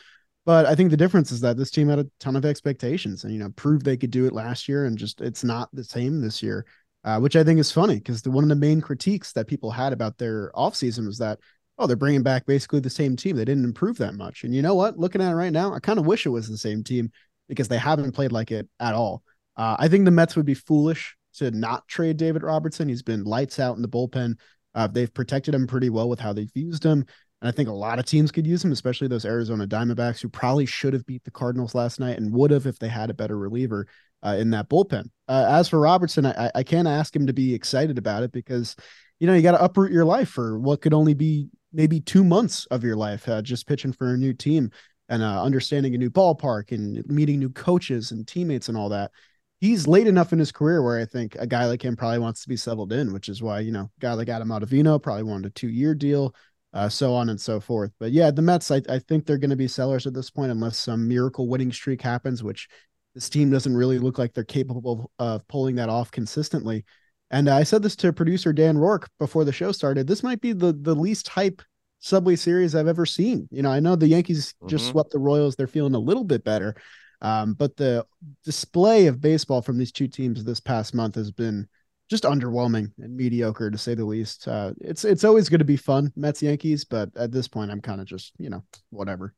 But 0.46 0.66
I 0.66 0.74
think 0.74 0.90
the 0.90 0.98
difference 0.98 1.32
is 1.32 1.42
that 1.42 1.58
this 1.58 1.70
team 1.70 1.90
had 1.90 2.00
a 2.00 2.08
ton 2.20 2.36
of 2.36 2.46
expectations 2.46 3.24
and, 3.24 3.34
you 3.34 3.40
know, 3.40 3.50
proved 3.56 3.86
they 3.86 3.98
could 3.98 4.10
do 4.10 4.26
it 4.26 4.34
last 4.34 4.68
year 4.68 4.86
and 4.86 4.98
just 4.98 5.22
it's 5.22 5.44
not 5.44 5.70
the 5.74 5.84
same 5.84 6.20
this 6.20 6.42
year, 6.42 6.66
uh, 7.04 7.20
which 7.20 7.36
I 7.36 7.44
think 7.44 7.60
is 7.60 7.72
funny 7.72 7.96
because 7.96 8.24
one 8.24 8.44
of 8.44 8.50
the 8.50 8.56
main 8.56 8.82
critiques 8.82 9.34
that 9.34 9.48
people 9.48 9.70
had 9.70 9.94
about 9.94 10.18
their 10.18 10.52
offseason 10.54 11.06
was 11.06 11.20
that, 11.20 11.40
oh, 11.82 11.88
they're 11.88 11.96
bringing 11.96 12.24
back 12.24 12.46
basically 12.46 12.80
the 12.80 12.90
same 12.90 13.16
team. 13.16 13.36
They 13.36 13.46
didn't 13.46 13.66
improve 13.66 13.98
that 13.98 14.14
much. 14.14 14.44
And 14.44 14.54
you 14.54 14.62
know 14.62 14.76
what? 14.76 15.00
Looking 15.00 15.22
at 15.22 15.32
it 15.32 15.36
right 15.36 15.52
now, 15.52 15.74
I 15.74 15.80
kind 15.80 15.98
of 15.98 16.06
wish 16.06 16.26
it 16.26 16.30
was 16.30 16.48
the 16.48 16.58
same 16.58 16.84
team 16.84 17.12
because 17.50 17.68
they 17.68 17.78
haven't 17.78 18.12
played 18.12 18.32
like 18.32 18.52
it 18.52 18.70
at 18.80 18.94
all. 18.94 19.24
Uh, 19.58 19.76
I 19.80 19.88
think 19.88 20.06
the 20.06 20.12
Mets 20.12 20.36
would 20.36 20.46
be 20.46 20.54
foolish 20.54 21.16
to 21.38 21.50
not 21.52 21.88
trade 21.88 22.18
David 22.18 22.44
Robertson. 22.44 22.88
He's 22.88 23.02
been 23.02 23.24
lights 23.24 23.60
out 23.60 23.76
in 23.76 23.82
the 23.82 23.88
bullpen. 23.88 24.36
Uh, 24.76 24.88
they've 24.88 25.14
protected 25.14 25.56
him 25.56 25.68
pretty 25.68 25.90
well 25.90 26.08
with 26.08 26.20
how 26.20 26.34
they've 26.34 26.52
used 26.54 26.84
him. 26.84 27.06
And 27.42 27.50
I 27.50 27.52
think 27.52 27.68
a 27.68 27.74
lot 27.74 27.98
of 27.98 28.06
teams 28.06 28.32
could 28.32 28.46
use 28.46 28.64
him, 28.64 28.72
especially 28.72 29.08
those 29.08 29.26
Arizona 29.26 29.68
Diamondbacks 29.68 30.22
who 30.22 30.30
probably 30.30 30.68
should 30.68 30.94
have 30.94 31.06
beat 31.08 31.24
the 31.24 31.32
Cardinals 31.32 31.74
last 31.74 32.00
night 32.00 32.18
and 32.18 32.32
would 32.32 32.52
have 32.52 32.68
if 32.68 32.78
they 32.78 32.88
had 32.88 33.10
a 33.10 33.16
better 33.16 33.38
reliever 33.38 33.88
uh, 34.24 34.38
in 34.40 34.52
that 34.52 34.70
bullpen. 34.70 35.10
Uh, 35.28 35.48
as 35.50 35.68
for 35.68 35.80
Robertson, 35.80 36.28
I, 36.28 36.52
I 36.54 36.64
can't 36.64 36.88
ask 36.88 37.16
him 37.16 37.28
to 37.28 37.34
be 37.34 37.56
excited 37.56 37.98
about 37.98 38.22
it 38.24 38.32
because, 38.32 38.76
you 39.20 39.26
know, 39.26 39.34
you 39.34 39.42
got 39.42 39.54
to 39.54 39.64
uproot 39.64 39.92
your 39.92 40.06
life 40.06 40.30
for 40.30 40.60
what 40.60 40.82
could 40.82 40.94
only 40.94 41.16
be 41.16 41.50
maybe 41.74 42.00
two 42.00 42.24
months 42.24 42.66
of 42.68 42.84
your 42.84 42.96
life 42.96 43.28
uh, 43.30 43.42
just 43.42 43.68
pitching 43.68 43.94
for 43.94 44.14
a 44.14 44.18
new 44.18 44.34
team 44.34 44.72
and 45.10 45.24
uh, 45.24 45.44
understanding 45.44 45.94
a 45.96 45.98
new 45.98 46.10
ballpark 46.10 46.72
and 46.72 47.06
meeting 47.08 47.40
new 47.40 47.50
coaches 47.50 48.12
and 48.12 48.28
teammates 48.28 48.70
and 48.70 48.78
all 48.78 48.90
that. 48.90 49.12
He's 49.60 49.88
late 49.88 50.08
enough 50.08 50.34
in 50.34 50.40
his 50.40 50.52
career 50.52 50.82
where 50.82 51.00
I 51.00 51.06
think 51.06 51.36
a 51.38 51.46
guy 51.46 51.66
like 51.66 51.84
him 51.84 51.96
probably 51.96 52.20
wants 52.20 52.42
to 52.42 52.50
be 52.50 52.58
settled 52.58 52.92
in, 52.92 53.14
which 53.14 53.30
is 53.30 53.44
why, 53.44 53.60
you 53.60 53.72
know, 53.72 53.92
guy 54.00 54.14
like 54.14 54.30
Adam 54.30 54.50
Ottavino 54.50 55.02
probably 55.02 55.24
wanted 55.24 55.48
a 55.48 55.50
two 55.52 55.70
year 55.70 55.94
deal 55.94 56.34
uh, 56.74 56.90
so 56.90 57.14
on 57.14 57.30
and 57.30 57.40
so 57.40 57.60
forth. 57.60 57.92
But 58.00 58.12
yeah, 58.12 58.32
the 58.32 58.42
Mets, 58.42 58.72
I, 58.72 58.82
I 58.90 59.00
think 59.00 59.26
they're 59.26 59.38
going 59.38 59.50
to 59.50 59.56
be 59.56 59.68
sellers 59.68 60.08
at 60.08 60.14
this 60.14 60.30
point 60.30 60.52
unless 60.52 60.78
some 60.78 61.08
miracle 61.08 61.48
winning 61.48 61.72
streak 61.72 62.02
happens, 62.02 62.44
which 62.44 62.68
this 63.14 63.30
team 63.30 63.50
doesn't 63.50 63.76
really 63.76 64.00
look 64.00 64.18
like 64.18 64.34
they're 64.34 64.44
capable 64.44 65.12
of 65.20 65.48
pulling 65.48 65.76
that 65.76 65.90
off 65.90 66.12
consistently. 66.12 66.86
And 67.32 67.50
I 67.50 67.64
said 67.64 67.82
this 67.82 67.96
to 67.98 68.12
producer 68.14 68.52
Dan 68.52 68.78
Rourke 68.78 69.10
before 69.18 69.46
the 69.46 69.54
show 69.54 69.72
started. 69.72 70.06
This 70.06 70.22
might 70.22 70.42
be 70.42 70.52
the 70.52 70.74
the 70.74 70.94
least 70.94 71.30
hype 71.30 71.62
Subway 72.00 72.36
Series 72.36 72.76
I've 72.76 72.88
ever 72.88 73.06
seen. 73.06 73.48
You 73.52 73.62
know, 73.64 73.72
I 73.72 73.80
know 73.80 73.96
the 73.96 74.08
Yankees 74.08 74.54
mm-hmm. 74.54 74.68
just 74.68 74.88
swept 74.90 75.12
the 75.12 75.20
Royals; 75.20 75.56
they're 75.56 75.66
feeling 75.66 75.96
a 75.96 76.00
little 76.00 76.26
bit 76.26 76.44
better, 76.44 76.76
um, 77.22 77.54
but 77.54 77.78
the 77.78 78.06
display 78.44 79.08
of 79.08 79.22
baseball 79.22 79.62
from 79.62 79.78
these 79.78 79.94
two 79.94 80.10
teams 80.10 80.44
this 80.44 80.60
past 80.60 80.94
month 80.94 81.16
has 81.16 81.32
been 81.32 81.68
just 82.10 82.24
underwhelming 82.26 82.92
and 83.00 83.16
mediocre 83.16 83.72
to 83.72 83.78
say 83.78 83.96
the 83.96 84.04
least. 84.04 84.46
Uh, 84.46 84.74
it's 84.82 85.06
it's 85.06 85.24
always 85.24 85.48
going 85.48 85.60
to 85.60 85.66
be 85.66 85.78
fun, 85.78 86.12
Mets 86.18 86.44
Yankees, 86.44 86.84
but 86.84 87.10
at 87.16 87.32
this 87.32 87.48
point, 87.48 87.72
I'm 87.72 87.82
kind 87.82 88.02
of 88.02 88.08
just 88.08 88.34
you 88.38 88.50
know 88.50 88.64
whatever. 88.90 89.34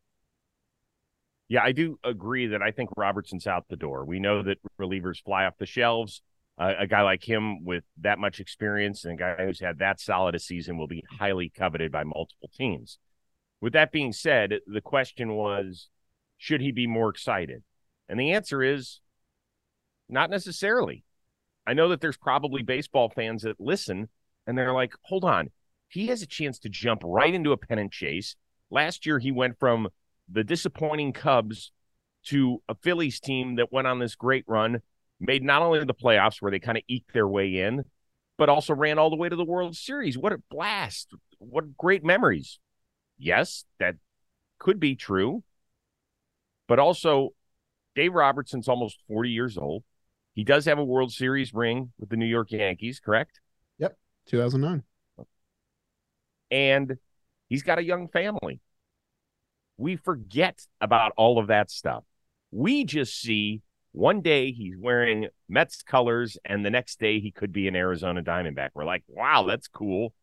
Yeah, 1.47 1.61
I 1.63 1.73
do 1.73 1.99
agree 2.03 2.47
that 2.47 2.63
I 2.63 2.71
think 2.71 2.89
Robertson's 2.97 3.45
out 3.45 3.65
the 3.69 3.75
door. 3.75 4.03
We 4.05 4.19
know 4.19 4.41
that 4.41 4.57
relievers 4.81 5.21
fly 5.23 5.45
off 5.45 5.53
the 5.59 5.67
shelves. 5.67 6.23
Uh, 6.57 6.73
a 6.79 6.87
guy 6.87 7.01
like 7.01 7.27
him 7.27 7.63
with 7.65 7.83
that 8.01 8.19
much 8.19 8.39
experience 8.39 9.05
and 9.05 9.15
a 9.15 9.17
guy 9.17 9.45
who's 9.45 9.59
had 9.59 9.79
that 9.79 9.99
solid 9.99 10.35
a 10.35 10.39
season 10.39 10.77
will 10.77 10.87
be 10.87 11.03
highly 11.19 11.49
coveted 11.49 11.91
by 11.91 12.03
multiple 12.03 12.49
teams. 12.55 12.99
With 13.59 13.73
that 13.73 13.91
being 13.91 14.13
said, 14.13 14.59
the 14.67 14.81
question 14.81 15.33
was, 15.33 15.89
should 16.37 16.61
he 16.61 16.71
be 16.71 16.85
more 16.85 17.09
excited? 17.09 17.63
And 18.07 18.19
the 18.19 18.33
answer 18.33 18.61
is 18.61 18.99
not 20.09 20.29
necessarily. 20.29 21.03
I 21.65 21.73
know 21.73 21.89
that 21.89 22.01
there's 22.01 22.17
probably 22.17 22.61
baseball 22.61 23.09
fans 23.09 23.43
that 23.43 23.59
listen 23.59 24.09
and 24.45 24.57
they're 24.57 24.73
like, 24.73 24.93
hold 25.03 25.23
on, 25.23 25.49
he 25.87 26.07
has 26.07 26.21
a 26.21 26.27
chance 26.27 26.59
to 26.59 26.69
jump 26.69 27.01
right 27.03 27.33
into 27.33 27.51
a 27.51 27.57
pennant 27.57 27.91
chase. 27.91 28.35
Last 28.69 29.05
year, 29.05 29.19
he 29.19 29.31
went 29.31 29.59
from 29.59 29.89
the 30.31 30.43
disappointing 30.43 31.13
Cubs 31.13 31.71
to 32.25 32.61
a 32.67 32.75
Phillies 32.75 33.19
team 33.19 33.55
that 33.55 33.71
went 33.71 33.87
on 33.87 33.99
this 33.99 34.15
great 34.15 34.43
run, 34.47 34.81
made 35.25 35.43
not 35.43 35.61
only 35.61 35.83
the 35.83 35.93
playoffs 35.93 36.41
where 36.41 36.51
they 36.51 36.59
kind 36.59 36.77
of 36.77 36.83
eked 36.87 37.13
their 37.13 37.27
way 37.27 37.59
in, 37.61 37.83
but 38.37 38.49
also 38.49 38.73
ran 38.73 38.99
all 38.99 39.09
the 39.09 39.15
way 39.15 39.29
to 39.29 39.35
the 39.35 39.45
World 39.45 39.75
Series. 39.75 40.17
What 40.17 40.33
a 40.33 40.41
blast! 40.49 41.13
What 41.39 41.77
great 41.77 42.03
memories. 42.03 42.59
Yes, 43.17 43.65
that 43.79 43.95
could 44.59 44.79
be 44.79 44.95
true. 44.95 45.43
But 46.67 46.79
also, 46.79 47.29
Dave 47.95 48.13
Robertson's 48.13 48.67
almost 48.67 48.99
40 49.07 49.29
years 49.29 49.57
old. 49.57 49.83
He 50.33 50.43
does 50.43 50.65
have 50.65 50.79
a 50.79 50.83
World 50.83 51.11
Series 51.11 51.53
ring 51.53 51.91
with 51.99 52.09
the 52.09 52.17
New 52.17 52.25
York 52.25 52.51
Yankees, 52.51 52.99
correct? 52.99 53.39
Yep, 53.77 53.97
2009. 54.27 54.83
And 56.49 56.97
he's 57.49 57.63
got 57.63 57.79
a 57.79 57.83
young 57.83 58.07
family. 58.07 58.59
We 59.77 59.95
forget 59.95 60.59
about 60.81 61.13
all 61.17 61.39
of 61.39 61.47
that 61.47 61.69
stuff. 61.71 62.03
We 62.51 62.83
just 62.83 63.19
see 63.19 63.61
One 63.93 64.21
day 64.21 64.51
he's 64.51 64.75
wearing 64.77 65.27
Mets 65.47 65.83
colors, 65.83 66.35
and 66.43 66.65
the 66.65 66.71
next 66.71 66.99
day 66.99 67.19
he 67.19 67.31
could 67.31 67.53
be 67.53 67.67
an 67.67 67.75
Arizona 67.75 68.23
Diamondback. 68.23 68.69
We're 68.73 68.85
like, 68.85 69.03
wow, 69.07 69.45
that's 69.47 69.67
cool. 69.67 70.13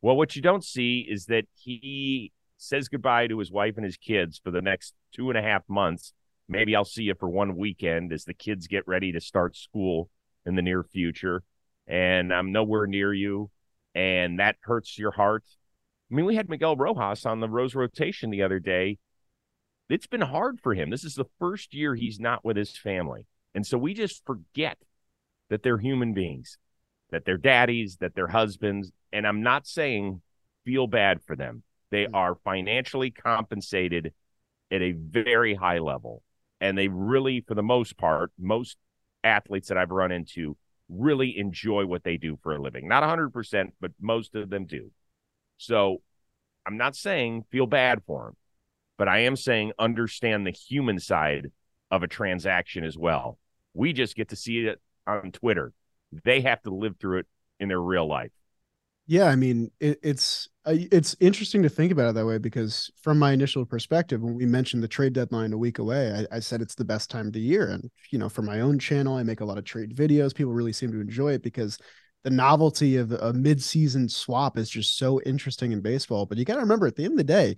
Well, 0.00 0.16
what 0.16 0.36
you 0.36 0.42
don't 0.42 0.64
see 0.64 1.00
is 1.00 1.26
that 1.26 1.46
he 1.54 2.30
says 2.56 2.88
goodbye 2.88 3.26
to 3.26 3.38
his 3.38 3.50
wife 3.50 3.74
and 3.76 3.84
his 3.84 3.96
kids 3.96 4.40
for 4.42 4.52
the 4.52 4.62
next 4.62 4.94
two 5.12 5.28
and 5.28 5.36
a 5.36 5.42
half 5.42 5.62
months. 5.68 6.12
Maybe 6.48 6.76
I'll 6.76 6.84
see 6.84 7.02
you 7.02 7.14
for 7.18 7.28
one 7.28 7.56
weekend 7.56 8.12
as 8.12 8.24
the 8.24 8.34
kids 8.34 8.68
get 8.68 8.86
ready 8.86 9.10
to 9.10 9.20
start 9.20 9.56
school 9.56 10.08
in 10.46 10.54
the 10.54 10.62
near 10.62 10.84
future. 10.84 11.42
And 11.88 12.32
I'm 12.32 12.52
nowhere 12.52 12.86
near 12.86 13.12
you. 13.12 13.50
And 13.96 14.38
that 14.38 14.56
hurts 14.60 14.98
your 14.98 15.10
heart. 15.10 15.44
I 16.12 16.14
mean, 16.14 16.26
we 16.26 16.36
had 16.36 16.48
Miguel 16.48 16.76
Rojas 16.76 17.26
on 17.26 17.40
the 17.40 17.48
Rose 17.48 17.74
rotation 17.74 18.30
the 18.30 18.42
other 18.42 18.60
day 18.60 18.98
it's 19.88 20.06
been 20.06 20.20
hard 20.20 20.60
for 20.60 20.74
him. 20.74 20.90
This 20.90 21.04
is 21.04 21.14
the 21.14 21.26
first 21.38 21.74
year 21.74 21.94
he's 21.94 22.18
not 22.18 22.44
with 22.44 22.56
his 22.56 22.76
family. 22.76 23.26
And 23.54 23.66
so 23.66 23.78
we 23.78 23.94
just 23.94 24.24
forget 24.24 24.78
that 25.50 25.62
they're 25.62 25.78
human 25.78 26.14
beings, 26.14 26.58
that 27.10 27.24
they're 27.24 27.36
daddies, 27.36 27.98
that 28.00 28.14
they're 28.14 28.28
husbands. 28.28 28.90
And 29.12 29.26
I'm 29.26 29.42
not 29.42 29.66
saying 29.66 30.22
feel 30.64 30.86
bad 30.86 31.20
for 31.26 31.36
them. 31.36 31.62
They 31.90 32.06
mm. 32.06 32.14
are 32.14 32.36
financially 32.44 33.10
compensated 33.10 34.12
at 34.70 34.82
a 34.82 34.92
very 34.92 35.54
high 35.54 35.78
level. 35.78 36.22
And 36.60 36.78
they 36.78 36.88
really, 36.88 37.44
for 37.46 37.54
the 37.54 37.62
most 37.62 37.98
part, 37.98 38.32
most 38.38 38.78
athletes 39.22 39.68
that 39.68 39.76
I've 39.76 39.90
run 39.90 40.12
into 40.12 40.56
really 40.88 41.38
enjoy 41.38 41.84
what 41.86 42.04
they 42.04 42.16
do 42.16 42.38
for 42.42 42.54
a 42.54 42.60
living. 42.60 42.88
Not 42.88 43.02
100%, 43.02 43.72
but 43.80 43.92
most 44.00 44.34
of 44.34 44.50
them 44.50 44.64
do. 44.64 44.90
So 45.58 46.02
I'm 46.66 46.76
not 46.76 46.96
saying 46.96 47.44
feel 47.50 47.66
bad 47.66 48.02
for 48.06 48.26
them 48.26 48.36
but 48.96 49.08
I 49.08 49.20
am 49.20 49.36
saying 49.36 49.72
understand 49.78 50.46
the 50.46 50.50
human 50.50 50.98
side 50.98 51.50
of 51.90 52.02
a 52.02 52.08
transaction 52.08 52.84
as 52.84 52.96
well. 52.96 53.38
We 53.74 53.92
just 53.92 54.16
get 54.16 54.28
to 54.28 54.36
see 54.36 54.66
it 54.66 54.80
on 55.06 55.32
Twitter. 55.32 55.72
They 56.24 56.40
have 56.42 56.62
to 56.62 56.70
live 56.70 56.96
through 56.98 57.20
it 57.20 57.26
in 57.58 57.68
their 57.68 57.80
real 57.80 58.08
life. 58.08 58.30
Yeah, 59.06 59.24
I 59.24 59.36
mean, 59.36 59.70
it, 59.80 59.98
it's 60.02 60.48
uh, 60.64 60.74
it's 60.74 61.14
interesting 61.20 61.62
to 61.62 61.68
think 61.68 61.92
about 61.92 62.08
it 62.08 62.14
that 62.14 62.24
way 62.24 62.38
because 62.38 62.90
from 63.02 63.18
my 63.18 63.32
initial 63.32 63.66
perspective, 63.66 64.22
when 64.22 64.34
we 64.34 64.46
mentioned 64.46 64.82
the 64.82 64.88
trade 64.88 65.12
deadline 65.12 65.52
a 65.52 65.58
week 65.58 65.78
away, 65.78 66.26
I, 66.32 66.36
I 66.36 66.40
said 66.40 66.62
it's 66.62 66.74
the 66.74 66.86
best 66.86 67.10
time 67.10 67.26
of 67.26 67.34
the 67.34 67.40
year, 67.40 67.68
and 67.68 67.90
you 68.10 68.18
know, 68.18 68.30
for 68.30 68.40
my 68.40 68.60
own 68.60 68.78
channel, 68.78 69.16
I 69.16 69.22
make 69.22 69.40
a 69.40 69.44
lot 69.44 69.58
of 69.58 69.64
trade 69.64 69.94
videos. 69.94 70.34
People 70.34 70.54
really 70.54 70.72
seem 70.72 70.90
to 70.92 71.00
enjoy 71.00 71.32
it 71.32 71.42
because 71.42 71.78
the 72.22 72.30
novelty 72.30 72.96
of 72.96 73.12
a 73.12 73.34
mid-season 73.34 74.08
swap 74.08 74.56
is 74.56 74.70
just 74.70 74.96
so 74.96 75.20
interesting 75.26 75.72
in 75.72 75.82
baseball. 75.82 76.24
But 76.24 76.38
you 76.38 76.46
got 76.46 76.54
to 76.54 76.60
remember, 76.60 76.86
at 76.86 76.96
the 76.96 77.04
end 77.04 77.12
of 77.12 77.18
the 77.18 77.24
day, 77.24 77.56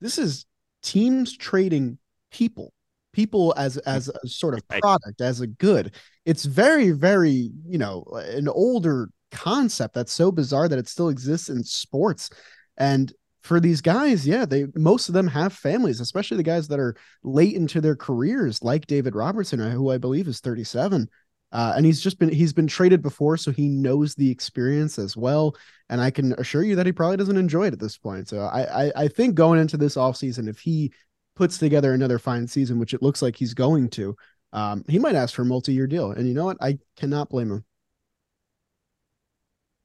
this 0.00 0.16
is 0.16 0.46
teams 0.86 1.36
trading 1.36 1.98
people 2.30 2.72
people 3.12 3.54
as 3.56 3.78
as 3.78 4.08
a 4.08 4.28
sort 4.28 4.54
of 4.54 4.66
product 4.68 5.20
as 5.20 5.40
a 5.40 5.46
good. 5.46 5.94
It's 6.24 6.44
very 6.44 6.92
very 6.92 7.50
you 7.66 7.78
know 7.78 8.04
an 8.14 8.48
older 8.48 9.10
concept 9.32 9.94
that's 9.94 10.12
so 10.12 10.30
bizarre 10.30 10.68
that 10.68 10.78
it 10.78 10.88
still 10.88 11.08
exists 11.08 11.48
in 11.48 11.64
sports. 11.64 12.30
And 12.76 13.12
for 13.42 13.60
these 13.60 13.80
guys 13.80 14.26
yeah 14.26 14.44
they 14.44 14.66
most 14.74 15.08
of 15.08 15.14
them 15.14 15.28
have 15.28 15.52
families 15.52 16.00
especially 16.00 16.36
the 16.36 16.42
guys 16.42 16.66
that 16.66 16.80
are 16.80 16.96
late 17.22 17.54
into 17.54 17.80
their 17.80 17.94
careers 17.94 18.60
like 18.60 18.88
david 18.88 19.14
robertson 19.14 19.60
who 19.70 19.88
i 19.88 19.96
believe 19.96 20.26
is 20.26 20.40
37 20.40 21.08
uh, 21.52 21.74
and 21.76 21.86
he's 21.86 22.00
just 22.00 22.18
been 22.18 22.28
he's 22.28 22.52
been 22.52 22.66
traded 22.66 23.02
before, 23.02 23.36
so 23.36 23.50
he 23.50 23.68
knows 23.68 24.14
the 24.14 24.30
experience 24.30 24.98
as 24.98 25.16
well. 25.16 25.56
And 25.88 26.00
I 26.00 26.10
can 26.10 26.32
assure 26.34 26.62
you 26.62 26.76
that 26.76 26.86
he 26.86 26.92
probably 26.92 27.16
doesn't 27.16 27.36
enjoy 27.36 27.66
it 27.66 27.72
at 27.72 27.78
this 27.80 27.96
point. 27.96 28.28
So 28.28 28.40
I 28.40 28.86
I, 28.86 28.92
I 28.96 29.08
think 29.08 29.34
going 29.34 29.60
into 29.60 29.76
this 29.76 29.96
offseason, 29.96 30.48
if 30.48 30.58
he 30.58 30.92
puts 31.36 31.58
together 31.58 31.92
another 31.92 32.18
fine 32.18 32.46
season, 32.46 32.78
which 32.78 32.94
it 32.94 33.02
looks 33.02 33.22
like 33.22 33.36
he's 33.36 33.54
going 33.54 33.90
to, 33.90 34.16
um, 34.52 34.84
he 34.88 34.98
might 34.98 35.14
ask 35.14 35.34
for 35.34 35.42
a 35.42 35.46
multi-year 35.46 35.86
deal. 35.86 36.10
And 36.10 36.26
you 36.26 36.34
know 36.34 36.46
what? 36.46 36.56
I 36.60 36.78
cannot 36.96 37.28
blame 37.28 37.52
him. 37.52 37.64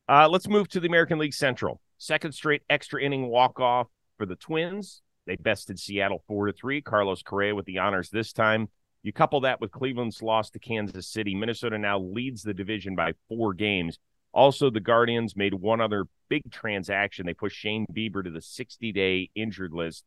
Uh, 0.08 0.28
let's 0.30 0.48
move 0.48 0.68
to 0.70 0.80
the 0.80 0.88
American 0.88 1.20
League 1.20 1.34
Central. 1.34 1.80
Second 1.98 2.32
straight 2.32 2.64
extra 2.70 3.02
inning 3.02 3.28
walk 3.28 3.60
off 3.60 3.88
for 4.18 4.26
the 4.26 4.36
Twins. 4.36 5.02
They 5.28 5.36
bested 5.36 5.78
Seattle 5.78 6.24
four 6.28 6.48
to 6.48 6.54
three. 6.54 6.82
Carlos 6.82 7.22
Correa 7.22 7.54
with 7.54 7.66
the 7.66 7.78
honors 7.78 8.10
this 8.10 8.34
time. 8.34 8.70
You 9.04 9.12
couple 9.12 9.42
that 9.42 9.60
with 9.60 9.72
Cleveland's 9.72 10.22
loss 10.22 10.52
to 10.52 10.60
Kansas 10.60 11.08
City. 11.08 11.34
Minnesota 11.34 11.78
now 11.78 12.00
leads 12.00 12.44
the 12.44 12.54
division 12.54 12.96
by 12.96 13.14
four 13.28 13.54
games. 13.54 13.98
Also, 14.34 14.70
the 14.70 14.80
Guardians 14.80 15.36
made 15.36 15.54
one 15.54 15.82
other 15.82 16.06
big 16.30 16.44
transaction. 16.52 17.26
They 17.26 17.34
pushed 17.34 17.58
Shane 17.58 17.86
Bieber 17.92 18.24
to 18.24 18.32
the 18.32 18.42
60 18.42 18.92
day 18.92 19.30
injured 19.36 19.74
list. 19.74 20.06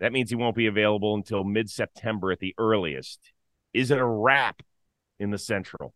That 0.00 0.12
means 0.12 0.30
he 0.30 0.36
won't 0.36 0.56
be 0.56 0.66
available 0.66 1.14
until 1.14 1.44
mid 1.44 1.70
September 1.70 2.30
at 2.30 2.40
the 2.40 2.54
earliest. 2.58 3.20
Is 3.72 3.90
it 3.90 3.98
a 3.98 4.04
wrap 4.04 4.62
in 5.18 5.30
the 5.30 5.38
Central? 5.38 5.94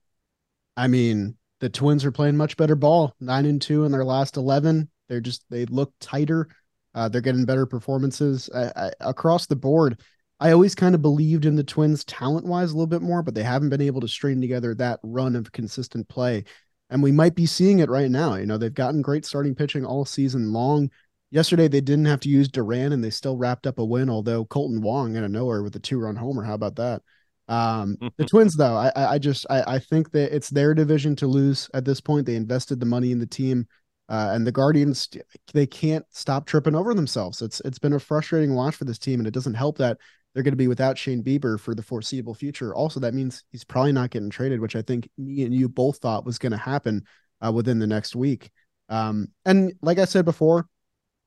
I 0.76 0.88
mean, 0.88 1.36
the 1.60 1.68
Twins 1.68 2.04
are 2.04 2.12
playing 2.12 2.36
much 2.36 2.56
better 2.56 2.76
ball, 2.76 3.14
nine 3.20 3.46
and 3.46 3.60
two 3.60 3.84
in 3.84 3.92
their 3.92 4.04
last 4.04 4.36
11. 4.36 4.88
They're 5.08 5.20
just, 5.20 5.44
they 5.50 5.66
look 5.66 5.92
tighter. 6.00 6.48
Uh, 6.94 7.08
they're 7.08 7.20
getting 7.20 7.44
better 7.44 7.66
performances 7.66 8.48
uh, 8.48 8.72
uh, 8.74 8.90
across 9.00 9.46
the 9.46 9.56
board. 9.56 10.00
I 10.38 10.52
always 10.52 10.74
kind 10.74 10.94
of 10.94 11.02
believed 11.02 11.46
in 11.46 11.56
the 11.56 11.64
Twins 11.64 12.04
talent 12.04 12.46
wise 12.46 12.70
a 12.70 12.74
little 12.74 12.86
bit 12.86 13.02
more, 13.02 13.22
but 13.22 13.34
they 13.34 13.42
haven't 13.42 13.70
been 13.70 13.80
able 13.80 14.02
to 14.02 14.08
string 14.08 14.40
together 14.40 14.74
that 14.74 15.00
run 15.02 15.34
of 15.34 15.52
consistent 15.52 16.08
play. 16.08 16.44
And 16.90 17.02
we 17.02 17.10
might 17.10 17.34
be 17.34 17.46
seeing 17.46 17.78
it 17.78 17.88
right 17.88 18.10
now. 18.10 18.34
You 18.34 18.46
know, 18.46 18.58
they've 18.58 18.72
gotten 18.72 19.02
great 19.02 19.24
starting 19.24 19.54
pitching 19.54 19.84
all 19.84 20.04
season 20.04 20.52
long. 20.52 20.90
Yesterday, 21.30 21.68
they 21.68 21.80
didn't 21.80 22.04
have 22.04 22.20
to 22.20 22.28
use 22.28 22.48
Duran 22.48 22.92
and 22.92 23.02
they 23.02 23.10
still 23.10 23.36
wrapped 23.36 23.66
up 23.66 23.78
a 23.78 23.84
win, 23.84 24.10
although 24.10 24.44
Kolten 24.44 24.80
Wong 24.80 25.16
out 25.16 25.24
of 25.24 25.30
nowhere 25.30 25.62
with 25.62 25.74
a 25.76 25.80
two 25.80 25.98
run 25.98 26.16
homer. 26.16 26.44
How 26.44 26.54
about 26.54 26.76
that? 26.76 27.02
Um, 27.48 27.96
the 28.16 28.24
Twins, 28.30 28.54
though, 28.56 28.76
I, 28.76 28.92
I 29.14 29.18
just 29.18 29.46
I, 29.48 29.62
I 29.74 29.78
think 29.78 30.12
that 30.12 30.34
it's 30.34 30.50
their 30.50 30.74
division 30.74 31.16
to 31.16 31.26
lose 31.26 31.68
at 31.74 31.84
this 31.84 32.00
point. 32.00 32.26
They 32.26 32.36
invested 32.36 32.78
the 32.78 32.86
money 32.86 33.10
in 33.10 33.18
the 33.18 33.26
team. 33.26 33.66
Uh, 34.08 34.30
and 34.32 34.46
the 34.46 34.52
Guardians, 34.52 35.08
they 35.52 35.66
can't 35.66 36.04
stop 36.10 36.46
tripping 36.46 36.76
over 36.76 36.94
themselves. 36.94 37.42
It's 37.42 37.60
it's 37.64 37.80
been 37.80 37.94
a 37.94 37.98
frustrating 37.98 38.54
watch 38.54 38.76
for 38.76 38.84
this 38.84 39.00
team, 39.00 39.18
and 39.18 39.26
it 39.26 39.34
doesn't 39.34 39.54
help 39.54 39.78
that 39.78 39.98
they're 40.36 40.42
going 40.42 40.52
to 40.52 40.56
be 40.56 40.68
without 40.68 40.98
Shane 40.98 41.22
Bieber 41.22 41.58
for 41.58 41.74
the 41.74 41.82
foreseeable 41.82 42.34
future. 42.34 42.74
Also, 42.74 43.00
that 43.00 43.14
means 43.14 43.42
he's 43.52 43.64
probably 43.64 43.92
not 43.92 44.10
getting 44.10 44.28
traded, 44.28 44.60
which 44.60 44.76
I 44.76 44.82
think 44.82 45.08
me 45.16 45.44
and 45.44 45.54
you 45.54 45.66
both 45.66 45.96
thought 45.96 46.26
was 46.26 46.38
going 46.38 46.52
to 46.52 46.58
happen 46.58 47.06
uh, 47.40 47.50
within 47.50 47.78
the 47.78 47.86
next 47.86 48.14
week. 48.14 48.50
Um, 48.90 49.28
and 49.46 49.72
like 49.80 49.98
I 49.98 50.04
said 50.04 50.26
before, 50.26 50.68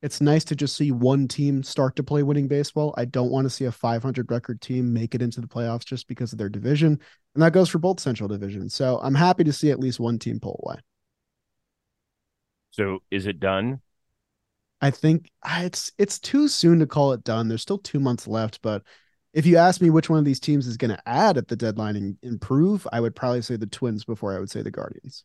it's 0.03 0.21
nice 0.21 0.43
to 0.45 0.55
just 0.55 0.77
see 0.77 0.91
one 0.91 1.27
team 1.27 1.63
start 1.63 1.95
to 1.95 2.03
play 2.03 2.21
winning 2.21 2.47
baseball. 2.47 2.93
I 2.97 3.05
don't 3.05 3.31
want 3.31 3.45
to 3.45 3.49
see 3.49 3.65
a 3.65 3.71
500 3.71 4.29
record 4.29 4.61
team 4.61 4.93
make 4.93 5.15
it 5.15 5.23
into 5.23 5.41
the 5.41 5.47
playoffs 5.47 5.85
just 5.85 6.07
because 6.07 6.31
of 6.31 6.37
their 6.37 6.47
division. 6.47 6.99
And 7.33 7.41
that 7.41 7.51
goes 7.51 7.67
for 7.67 7.79
both 7.79 7.99
central 7.99 8.29
divisions. 8.29 8.75
So 8.75 8.99
I'm 9.01 9.15
happy 9.15 9.43
to 9.43 9.51
see 9.51 9.71
at 9.71 9.79
least 9.79 9.99
one 9.99 10.19
team 10.19 10.39
pull 10.39 10.63
away. 10.63 10.79
So 12.69 12.99
is 13.09 13.25
it 13.25 13.39
done? 13.39 13.81
I 14.81 14.91
think 14.91 15.29
it's 15.45 15.91
it's 15.97 16.19
too 16.19 16.47
soon 16.47 16.79
to 16.79 16.87
call 16.87 17.11
it 17.13 17.23
done. 17.23 17.47
There's 17.47 17.61
still 17.61 17.77
two 17.77 17.99
months 17.99 18.27
left, 18.27 18.61
but 18.61 18.83
if 19.33 19.45
you 19.45 19.57
ask 19.57 19.81
me 19.81 19.89
which 19.89 20.09
one 20.09 20.19
of 20.19 20.25
these 20.25 20.39
teams 20.39 20.67
is 20.67 20.77
going 20.77 20.91
to 20.91 21.09
add 21.09 21.37
at 21.37 21.47
the 21.47 21.55
deadline 21.55 21.95
and 21.95 22.17
improve, 22.23 22.87
I 22.91 22.99
would 22.99 23.15
probably 23.15 23.41
say 23.41 23.57
the 23.57 23.67
Twins 23.67 24.05
before 24.05 24.35
I 24.35 24.39
would 24.39 24.49
say 24.49 24.61
the 24.61 24.71
Guardians. 24.71 25.23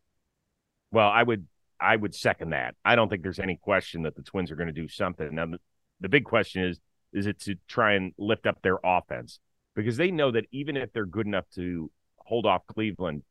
Well, 0.92 1.08
I 1.08 1.22
would 1.22 1.46
I 1.80 1.96
would 1.96 2.14
second 2.14 2.50
that. 2.50 2.74
I 2.84 2.96
don't 2.96 3.08
think 3.08 3.22
there's 3.22 3.38
any 3.38 3.56
question 3.56 4.02
that 4.02 4.16
the 4.16 4.22
Twins 4.22 4.50
are 4.50 4.56
going 4.56 4.68
to 4.68 4.72
do 4.72 4.88
something. 4.88 5.34
Now, 5.34 5.46
the, 5.46 5.58
the 6.00 6.08
big 6.08 6.24
question 6.24 6.64
is 6.64 6.80
is 7.12 7.26
it 7.26 7.40
to 7.40 7.54
try 7.68 7.94
and 7.94 8.12
lift 8.18 8.46
up 8.46 8.60
their 8.62 8.78
offense 8.82 9.38
because 9.76 9.96
they 9.96 10.10
know 10.10 10.32
that 10.32 10.46
even 10.50 10.76
if 10.76 10.92
they're 10.92 11.06
good 11.06 11.26
enough 11.26 11.48
to 11.54 11.90
hold 12.18 12.44
off 12.44 12.66
Cleveland 12.66 13.22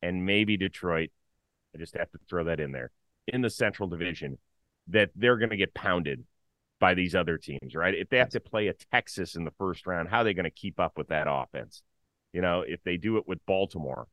and 0.00 0.24
maybe 0.24 0.56
Detroit, 0.56 1.10
I 1.74 1.78
just 1.78 1.96
have 1.96 2.10
to 2.12 2.18
throw 2.28 2.44
that 2.44 2.60
in 2.60 2.72
there 2.72 2.90
in 3.26 3.42
the 3.42 3.50
Central 3.50 3.88
Division, 3.88 4.38
that 4.88 5.10
they're 5.14 5.38
going 5.38 5.50
to 5.50 5.56
get 5.56 5.74
pounded 5.74 6.24
by 6.80 6.94
these 6.94 7.14
other 7.14 7.38
teams, 7.38 7.74
right? 7.74 7.94
If 7.94 8.08
they 8.08 8.18
have 8.18 8.30
to 8.30 8.40
play 8.40 8.66
a 8.66 8.74
Texas 8.92 9.36
in 9.36 9.44
the 9.44 9.52
first 9.52 9.86
round, 9.86 10.08
how 10.08 10.18
are 10.18 10.24
they 10.24 10.34
going 10.34 10.44
to 10.44 10.50
keep 10.50 10.80
up 10.80 10.98
with 10.98 11.08
that 11.08 11.26
offense? 11.30 11.82
You 12.32 12.40
know, 12.40 12.64
if 12.66 12.82
they 12.82 12.96
do 12.96 13.18
it 13.18 13.28
with 13.28 13.38
Baltimore, 13.46 14.08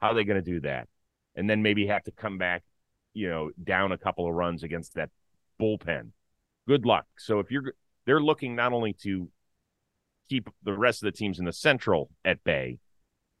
how 0.00 0.10
are 0.10 0.14
they 0.14 0.24
going 0.24 0.42
to 0.42 0.50
do 0.50 0.60
that? 0.60 0.88
And 1.34 1.48
then 1.50 1.62
maybe 1.62 1.86
have 1.86 2.04
to 2.04 2.12
come 2.12 2.38
back, 2.38 2.62
you 3.12 3.28
know, 3.28 3.50
down 3.62 3.92
a 3.92 3.98
couple 3.98 4.28
of 4.28 4.34
runs 4.34 4.62
against 4.62 4.94
that 4.94 5.10
bullpen. 5.60 6.10
Good 6.68 6.86
luck. 6.86 7.06
So 7.18 7.40
if 7.40 7.50
you're, 7.50 7.74
they're 8.06 8.20
looking 8.20 8.54
not 8.54 8.72
only 8.72 8.92
to 9.02 9.28
keep 10.28 10.48
the 10.62 10.76
rest 10.76 11.02
of 11.02 11.06
the 11.06 11.16
teams 11.16 11.38
in 11.38 11.44
the 11.44 11.52
Central 11.52 12.10
at 12.24 12.44
bay, 12.44 12.78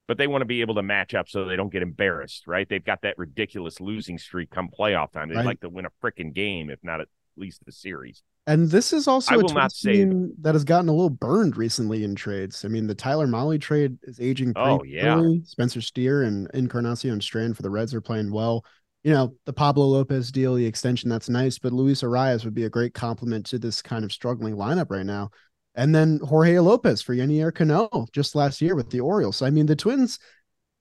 but 0.08 0.18
they 0.18 0.26
want 0.26 0.42
to 0.42 0.46
be 0.46 0.60
able 0.60 0.74
to 0.74 0.82
match 0.82 1.14
up 1.14 1.28
so 1.28 1.44
they 1.44 1.56
don't 1.56 1.72
get 1.72 1.82
embarrassed, 1.82 2.46
right? 2.46 2.68
They've 2.68 2.84
got 2.84 3.02
that 3.02 3.18
ridiculous 3.18 3.80
losing 3.80 4.18
streak 4.18 4.50
come 4.50 4.68
playoff 4.68 5.12
time. 5.12 5.28
They'd 5.28 5.36
right. 5.36 5.46
like 5.46 5.60
to 5.60 5.68
win 5.68 5.86
a 5.86 5.90
freaking 6.02 6.32
game, 6.34 6.70
if 6.70 6.80
not 6.82 7.00
at 7.00 7.08
least 7.36 7.64
the 7.64 7.72
series. 7.72 8.22
And 8.46 8.68
this 8.70 8.92
is 8.92 9.06
also 9.06 9.36
I 9.36 9.38
a 9.38 9.54
not 9.54 9.70
say 9.70 10.04
that 10.40 10.54
has 10.54 10.64
gotten 10.64 10.88
a 10.88 10.92
little 10.92 11.10
burned 11.10 11.56
recently 11.56 12.02
in 12.02 12.16
trades. 12.16 12.64
I 12.64 12.68
mean, 12.68 12.88
the 12.88 12.94
Tyler 12.94 13.28
Mahle 13.28 13.60
trade 13.60 13.98
is 14.02 14.18
aging 14.20 14.54
pretty 14.54 14.68
oh, 14.68 14.82
yeah. 14.84 15.14
Early. 15.14 15.42
Spencer 15.44 15.80
Steer 15.80 16.24
and 16.24 16.50
Encarnacion 16.52 17.20
Strand 17.20 17.56
for 17.56 17.62
the 17.62 17.70
Reds 17.70 17.94
are 17.94 18.00
playing 18.00 18.32
well. 18.32 18.64
You 19.04 19.12
know, 19.12 19.34
the 19.46 19.52
Pablo 19.52 19.86
Lopez 19.86 20.32
deal, 20.32 20.54
the 20.54 20.66
extension, 20.66 21.08
that's 21.08 21.28
nice, 21.28 21.58
but 21.58 21.72
Luis 21.72 22.02
Arraez 22.02 22.44
would 22.44 22.54
be 22.54 22.64
a 22.64 22.70
great 22.70 22.94
complement 22.94 23.46
to 23.46 23.58
this 23.58 23.80
kind 23.80 24.04
of 24.04 24.12
struggling 24.12 24.56
lineup 24.56 24.90
right 24.90 25.06
now. 25.06 25.30
And 25.74 25.94
then 25.94 26.20
Jorge 26.20 26.58
Lopez 26.58 27.00
for 27.00 27.14
Yennier 27.14 27.54
Cano 27.54 28.06
just 28.12 28.34
last 28.34 28.60
year 28.60 28.74
with 28.74 28.90
the 28.90 29.00
Orioles. 29.00 29.38
So, 29.38 29.46
I 29.46 29.50
mean, 29.50 29.66
the 29.66 29.76
Twins, 29.76 30.18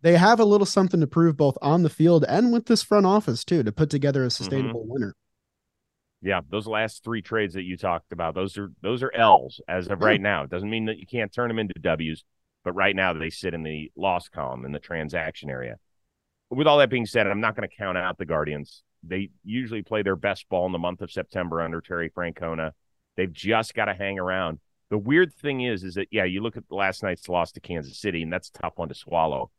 they 0.02 0.18
have 0.18 0.40
a 0.40 0.46
little 0.46 0.66
something 0.66 1.00
to 1.00 1.08
prove 1.08 1.38
both 1.38 1.58
on 1.62 1.84
the 1.84 1.90
field 1.90 2.26
and 2.28 2.52
with 2.52 2.66
this 2.66 2.84
front 2.84 3.06
office, 3.06 3.46
too, 3.46 3.64
to 3.64 3.72
put 3.72 3.90
together 3.90 4.24
a 4.24 4.28
Mm-hmm. 4.28 4.44
sustainable 4.44 4.86
winner. 4.86 5.16
Yeah, 6.24 6.42
those 6.50 6.68
last 6.68 7.04
three 7.04 7.22
trades 7.24 7.56
that 7.56 7.64
you 7.64 7.78
talked 7.78 8.12
about, 8.12 8.36
those 8.36 8.56
are 8.58 8.72
those 8.84 9.02
are 9.02 9.12
L's 9.12 9.60
as 9.68 9.88
of 9.88 10.02
right 10.02 10.22
now. 10.22 10.44
It 10.44 10.52
doesn't 10.52 10.70
mean 10.70 10.86
that 10.86 11.00
you 11.00 11.08
can't 11.08 11.34
turn 11.34 11.48
them 11.48 11.58
into 11.58 11.74
W's, 11.80 12.24
but 12.64 12.74
right 12.74 12.96
now 12.96 13.14
they 13.14 13.32
sit 13.32 13.56
in 13.56 13.64
the 13.64 13.92
loss 13.96 14.30
column 14.30 14.64
in 14.64 14.72
the 14.72 14.80
transaction 14.80 15.50
area. 15.50 15.78
With 16.52 16.68
all 16.68 16.78
that 16.78 16.92
being 16.92 17.08
said, 17.08 17.26
I'm 17.26 17.40
not 17.42 17.56
going 17.56 17.68
to 17.68 17.76
count 17.76 17.98
out 17.98 18.20
the 18.20 18.26
Guardians. 18.26 18.84
They 19.02 19.32
usually 19.44 19.82
play 19.82 20.04
their 20.04 20.16
best 20.16 20.48
ball 20.48 20.68
in 20.68 20.74
the 20.74 20.78
month 20.78 21.02
of 21.02 21.12
September 21.12 21.60
under 21.60 21.82
Terry 21.82 22.12
Francona. 22.12 22.74
They've 23.18 23.34
just 23.34 23.74
got 23.74 23.86
to 23.86 23.96
hang 23.96 24.20
around. 24.20 24.60
The 24.92 24.98
weird 24.98 25.34
thing 25.34 25.62
is, 25.62 25.86
is 25.86 25.96
that 25.96 26.10
yeah, 26.12 26.26
you 26.26 26.44
look 26.44 26.58
at 26.58 26.66
last 26.70 27.02
night's 27.02 27.30
loss 27.30 27.54
to 27.54 27.62
Kansas 27.62 27.98
City, 27.98 28.22
and 28.22 28.32
that's 28.32 28.50
a 28.50 28.62
tough 28.62 28.74
one 28.76 28.90
to 28.90 28.94
swallow. 28.94 29.50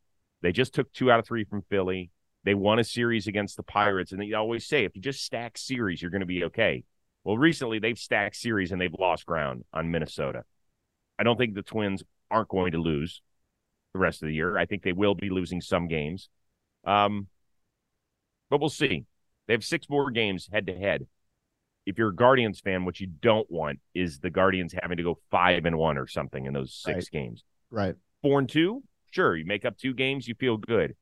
They 0.42 0.52
just 0.52 0.74
took 0.74 0.92
two 0.92 1.10
out 1.10 1.18
of 1.18 1.26
three 1.26 1.44
from 1.44 1.62
Philly. 1.62 2.10
They 2.44 2.54
won 2.54 2.78
a 2.78 2.84
series 2.84 3.26
against 3.26 3.56
the 3.56 3.62
Pirates, 3.62 4.12
and 4.12 4.20
they 4.20 4.34
always 4.34 4.66
say 4.66 4.84
if 4.84 4.94
you 4.94 5.00
just 5.00 5.24
stack 5.24 5.56
series, 5.56 6.02
you're 6.02 6.10
going 6.10 6.20
to 6.20 6.26
be 6.26 6.44
okay. 6.44 6.84
Well, 7.24 7.38
recently 7.38 7.78
they've 7.78 7.98
stacked 7.98 8.36
series 8.36 8.72
and 8.72 8.80
they've 8.80 8.94
lost 8.98 9.24
ground 9.24 9.64
on 9.72 9.90
Minnesota. 9.90 10.44
I 11.18 11.22
don't 11.22 11.38
think 11.38 11.54
the 11.54 11.62
Twins 11.62 12.02
aren't 12.30 12.48
going 12.48 12.72
to 12.72 12.78
lose 12.78 13.22
the 13.94 14.00
rest 14.00 14.22
of 14.22 14.28
the 14.28 14.34
year. 14.34 14.58
I 14.58 14.66
think 14.66 14.82
they 14.82 14.92
will 14.92 15.14
be 15.14 15.30
losing 15.30 15.62
some 15.62 15.88
games, 15.88 16.28
um, 16.84 17.28
but 18.50 18.60
we'll 18.60 18.68
see. 18.68 19.06
They 19.46 19.54
have 19.54 19.64
six 19.64 19.88
more 19.88 20.10
games 20.10 20.50
head 20.52 20.66
to 20.66 20.74
head. 20.76 21.06
If 21.84 21.98
you're 21.98 22.10
a 22.10 22.14
Guardians 22.14 22.60
fan, 22.60 22.84
what 22.84 23.00
you 23.00 23.08
don't 23.08 23.50
want 23.50 23.80
is 23.94 24.20
the 24.20 24.30
Guardians 24.30 24.72
having 24.80 24.98
to 24.98 25.02
go 25.02 25.18
five 25.30 25.64
and 25.64 25.76
one 25.76 25.98
or 25.98 26.06
something 26.06 26.46
in 26.46 26.52
those 26.52 26.74
six 26.74 27.08
games. 27.08 27.42
Right. 27.70 27.96
Four 28.22 28.38
and 28.38 28.48
two, 28.48 28.84
sure, 29.10 29.36
you 29.36 29.44
make 29.44 29.64
up 29.64 29.76
two 29.76 29.92
games, 29.92 30.28
you 30.28 30.34
feel 30.36 30.56
good. 30.56 30.94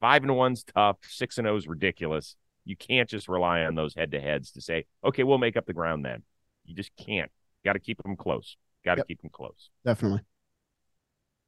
Five 0.00 0.22
and 0.22 0.36
one's 0.36 0.62
tough. 0.62 0.98
Six 1.02 1.38
and 1.38 1.46
O 1.48 1.56
is 1.56 1.66
ridiculous. 1.66 2.36
You 2.64 2.76
can't 2.76 3.08
just 3.08 3.28
rely 3.28 3.62
on 3.62 3.74
those 3.74 3.94
head 3.94 4.12
to 4.12 4.20
heads 4.20 4.52
to 4.52 4.60
say, 4.60 4.84
okay, 5.04 5.24
we'll 5.24 5.38
make 5.38 5.56
up 5.56 5.66
the 5.66 5.72
ground 5.72 6.04
then. 6.04 6.22
You 6.64 6.74
just 6.74 6.92
can't. 6.96 7.30
Got 7.64 7.72
to 7.72 7.80
keep 7.80 8.00
them 8.02 8.14
close. 8.14 8.56
Got 8.84 8.94
to 8.94 8.98
Yep. 9.00 9.08
keep 9.08 9.22
them 9.22 9.30
close. 9.32 9.70
Definitely. 9.84 10.20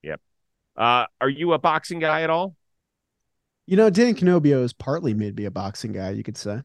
Yep. 0.03 0.21
Uh, 0.77 1.07
are 1.21 1.29
you 1.29 1.53
a 1.53 1.59
boxing 1.59 2.01
guy 2.01 2.23
at 2.23 2.31
all? 2.31 2.57
You 3.67 3.77
know, 3.77 3.89
Dan 3.91 4.15
Canobbio 4.17 4.65
is 4.65 4.73
partly 4.73 5.15
made 5.15 5.37
me 5.37 5.45
a 5.45 5.51
boxing 5.51 5.93
guy, 5.93 6.11
you 6.11 6.25
could 6.25 6.37
say. 6.37 6.63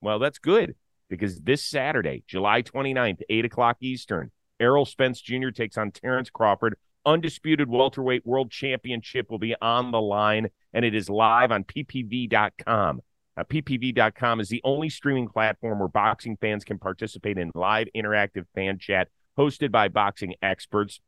Well, 0.00 0.18
that's 0.18 0.38
good 0.40 0.74
because 1.12 1.38
this 1.40 1.62
Saturday, 1.62 2.24
July 2.26 2.62
29th, 2.62 3.20
8 3.28 3.44
o'clock 3.44 3.76
Eastern, 3.82 4.30
Errol 4.58 4.86
Spence 4.86 5.20
Jr. 5.20 5.50
takes 5.50 5.76
on 5.76 5.90
Terrence 5.90 6.30
Crawford. 6.30 6.74
Undisputed 7.04 7.68
welterweight 7.68 8.24
world 8.24 8.50
championship 8.50 9.30
will 9.30 9.38
be 9.38 9.54
on 9.60 9.90
the 9.90 10.00
line, 10.00 10.48
and 10.72 10.86
it 10.86 10.94
is 10.94 11.10
live 11.10 11.52
on 11.52 11.64
ppv.com. 11.64 13.02
Uh, 13.36 13.44
ppv.com 13.44 14.40
is 14.40 14.48
the 14.48 14.62
only 14.64 14.88
streaming 14.88 15.28
platform 15.28 15.80
where 15.80 15.88
boxing 15.88 16.38
fans 16.40 16.64
can 16.64 16.78
participate 16.78 17.36
in 17.36 17.50
live 17.54 17.88
interactive 17.94 18.46
fan 18.54 18.78
chat 18.78 19.08
hosted 19.38 19.70
by 19.70 19.88
boxing 19.88 20.34
experts. 20.40 21.00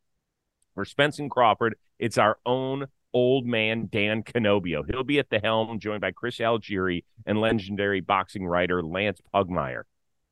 For 0.75 0.85
Spence 0.85 1.17
and 1.17 1.31
Crawford, 1.31 1.77
it's 1.97 2.19
our 2.19 2.37
own 2.45 2.85
old 3.11 3.47
man 3.47 3.87
Dan 3.91 4.21
Canobbio. 4.21 4.83
He'll 4.87 5.03
be 5.03 5.17
at 5.17 5.31
the 5.31 5.39
helm, 5.39 5.79
joined 5.79 6.01
by 6.01 6.11
Chris 6.11 6.37
Algieri 6.37 7.05
and 7.25 7.41
legendary 7.41 8.01
boxing 8.01 8.45
writer 8.45 8.83
Lance 8.83 9.19
Pugmire. 9.33 9.83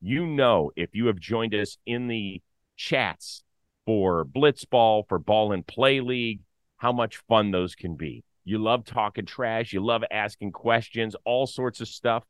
You 0.05 0.25
know, 0.25 0.69
if 0.75 0.89
you 0.91 1.05
have 1.05 1.17
joined 1.17 1.55
us 1.55 1.77
in 1.85 2.09
the 2.09 2.41
chats 2.75 3.41
for 3.85 4.25
Blitzball, 4.25 5.07
for 5.07 5.17
Ball 5.17 5.53
and 5.53 5.65
Play 5.65 6.01
League, 6.01 6.41
how 6.75 6.91
much 6.91 7.21
fun 7.29 7.51
those 7.51 7.73
can 7.73 7.95
be. 7.95 8.25
You 8.43 8.57
love 8.57 8.83
talking 8.83 9.25
trash, 9.25 9.71
you 9.71 9.79
love 9.79 10.03
asking 10.11 10.51
questions, 10.51 11.15
all 11.23 11.47
sorts 11.47 11.79
of 11.79 11.87
stuff. 11.87 12.25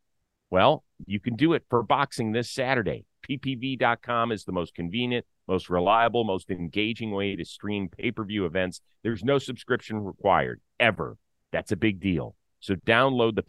Well, 0.52 0.84
you 1.08 1.20
can 1.20 1.36
do 1.36 1.54
it 1.54 1.64
for 1.68 1.82
boxing 1.82 2.32
this 2.32 2.52
Saturday. 2.52 3.06
PPV.com 3.28 4.32
is 4.32 4.44
the 4.44 4.52
most 4.52 4.76
convenient, 4.76 5.26
most 5.48 5.68
reliable, 5.68 6.26
most 6.26 6.52
engaging 6.52 7.10
way 7.10 7.36
to 7.36 7.44
stream 7.44 7.90
pay 7.90 8.12
per 8.12 8.24
view 8.24 8.46
events. 8.46 8.82
There's 9.02 9.24
no 9.24 9.40
subscription 9.40 9.98
required 9.98 10.62
ever. 10.80 11.18
That's 11.52 11.72
a 11.72 11.76
big 11.76 12.00
deal. 12.00 12.36
So 12.60 12.76
download 12.76 13.34
the 13.34 13.42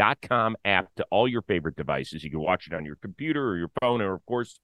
PPV.com 0.00 0.56
app 0.64 0.94
to 0.96 1.06
all 1.10 1.28
your 1.28 1.42
favorite 1.42 1.76
devices. 1.76 2.24
You 2.24 2.30
can 2.30 2.40
watch 2.40 2.66
it 2.66 2.74
on 2.74 2.84
your 2.84 2.96
computer 2.96 3.48
or 3.48 3.58
your 3.58 3.70
phone, 3.80 4.00
or 4.00 4.14
of 4.14 4.24
course, 4.26 4.58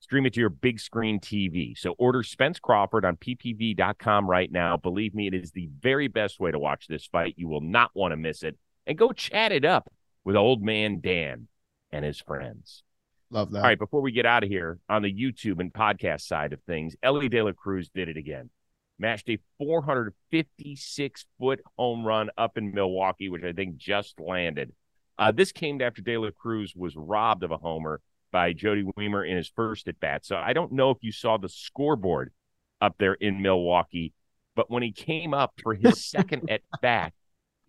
stream 0.00 0.26
it 0.26 0.34
to 0.34 0.40
your 0.40 0.50
big 0.50 0.80
screen 0.80 1.20
TV. 1.20 1.76
So 1.76 1.94
order 1.98 2.22
Spence 2.22 2.58
Crawford 2.58 3.04
on 3.04 3.16
PPV.com 3.16 4.28
right 4.28 4.50
now. 4.50 4.76
Believe 4.76 5.14
me, 5.14 5.26
it 5.26 5.34
is 5.34 5.52
the 5.52 5.68
very 5.80 6.08
best 6.08 6.40
way 6.40 6.50
to 6.50 6.58
watch 6.58 6.86
this 6.88 7.06
fight. 7.06 7.34
You 7.36 7.48
will 7.48 7.60
not 7.60 7.90
want 7.94 8.12
to 8.12 8.16
miss 8.16 8.42
it. 8.42 8.56
And 8.86 8.98
go 8.98 9.12
chat 9.12 9.52
it 9.52 9.64
up 9.64 9.90
with 10.24 10.36
old 10.36 10.62
man 10.62 11.00
Dan 11.00 11.48
and 11.90 12.04
his 12.04 12.20
friends. 12.20 12.82
Love 13.30 13.50
that. 13.52 13.58
All 13.58 13.64
right, 13.64 13.78
before 13.78 14.02
we 14.02 14.12
get 14.12 14.26
out 14.26 14.44
of 14.44 14.50
here 14.50 14.78
on 14.88 15.02
the 15.02 15.12
YouTube 15.12 15.58
and 15.58 15.72
podcast 15.72 16.22
side 16.22 16.52
of 16.52 16.60
things, 16.62 16.94
Elly 17.02 17.28
De 17.28 17.42
La 17.42 17.52
Cruz 17.52 17.88
did 17.94 18.08
it 18.08 18.16
again. 18.16 18.50
Mashed 18.98 19.28
a 19.28 19.38
456 19.58 21.26
foot 21.38 21.60
home 21.76 22.04
run 22.04 22.30
up 22.38 22.56
in 22.56 22.72
Milwaukee, 22.72 23.28
which 23.28 23.42
I 23.42 23.52
think 23.52 23.76
just 23.76 24.20
landed. 24.20 24.72
Uh, 25.18 25.32
this 25.32 25.52
came 25.52 25.80
after 25.80 26.02
De 26.02 26.16
La 26.16 26.30
Cruz 26.30 26.74
was 26.76 26.96
robbed 26.96 27.42
of 27.42 27.50
a 27.50 27.56
homer 27.56 28.00
by 28.32 28.52
Joey 28.52 28.84
Wiemer 28.96 29.28
in 29.28 29.36
his 29.36 29.50
first 29.54 29.86
at 29.88 30.00
bat. 30.00 30.26
So 30.26 30.36
I 30.36 30.52
don't 30.52 30.72
know 30.72 30.90
if 30.90 30.98
you 31.02 31.12
saw 31.12 31.36
the 31.36 31.48
scoreboard 31.48 32.32
up 32.80 32.96
there 32.98 33.14
in 33.14 33.42
Milwaukee, 33.42 34.12
but 34.56 34.70
when 34.70 34.82
he 34.82 34.92
came 34.92 35.32
up 35.32 35.54
for 35.62 35.74
his 35.74 36.04
second 36.10 36.50
at 36.50 36.62
bat, 36.82 37.12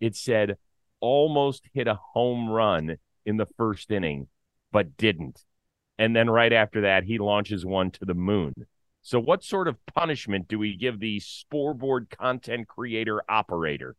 it 0.00 0.16
said 0.16 0.56
almost 1.00 1.64
hit 1.72 1.86
a 1.86 1.98
home 2.12 2.48
run 2.48 2.96
in 3.24 3.36
the 3.36 3.46
first 3.56 3.90
inning, 3.90 4.28
but 4.72 4.96
didn't. 4.96 5.44
And 5.98 6.14
then 6.14 6.28
right 6.28 6.52
after 6.52 6.82
that, 6.82 7.04
he 7.04 7.18
launches 7.18 7.64
one 7.64 7.90
to 7.92 8.04
the 8.04 8.14
moon. 8.14 8.54
So, 9.06 9.20
what 9.20 9.44
sort 9.44 9.68
of 9.68 9.76
punishment 9.94 10.48
do 10.48 10.58
we 10.58 10.76
give 10.76 10.98
the 10.98 11.20
scoreboard 11.20 12.10
content 12.10 12.66
creator 12.66 13.22
operator? 13.28 13.94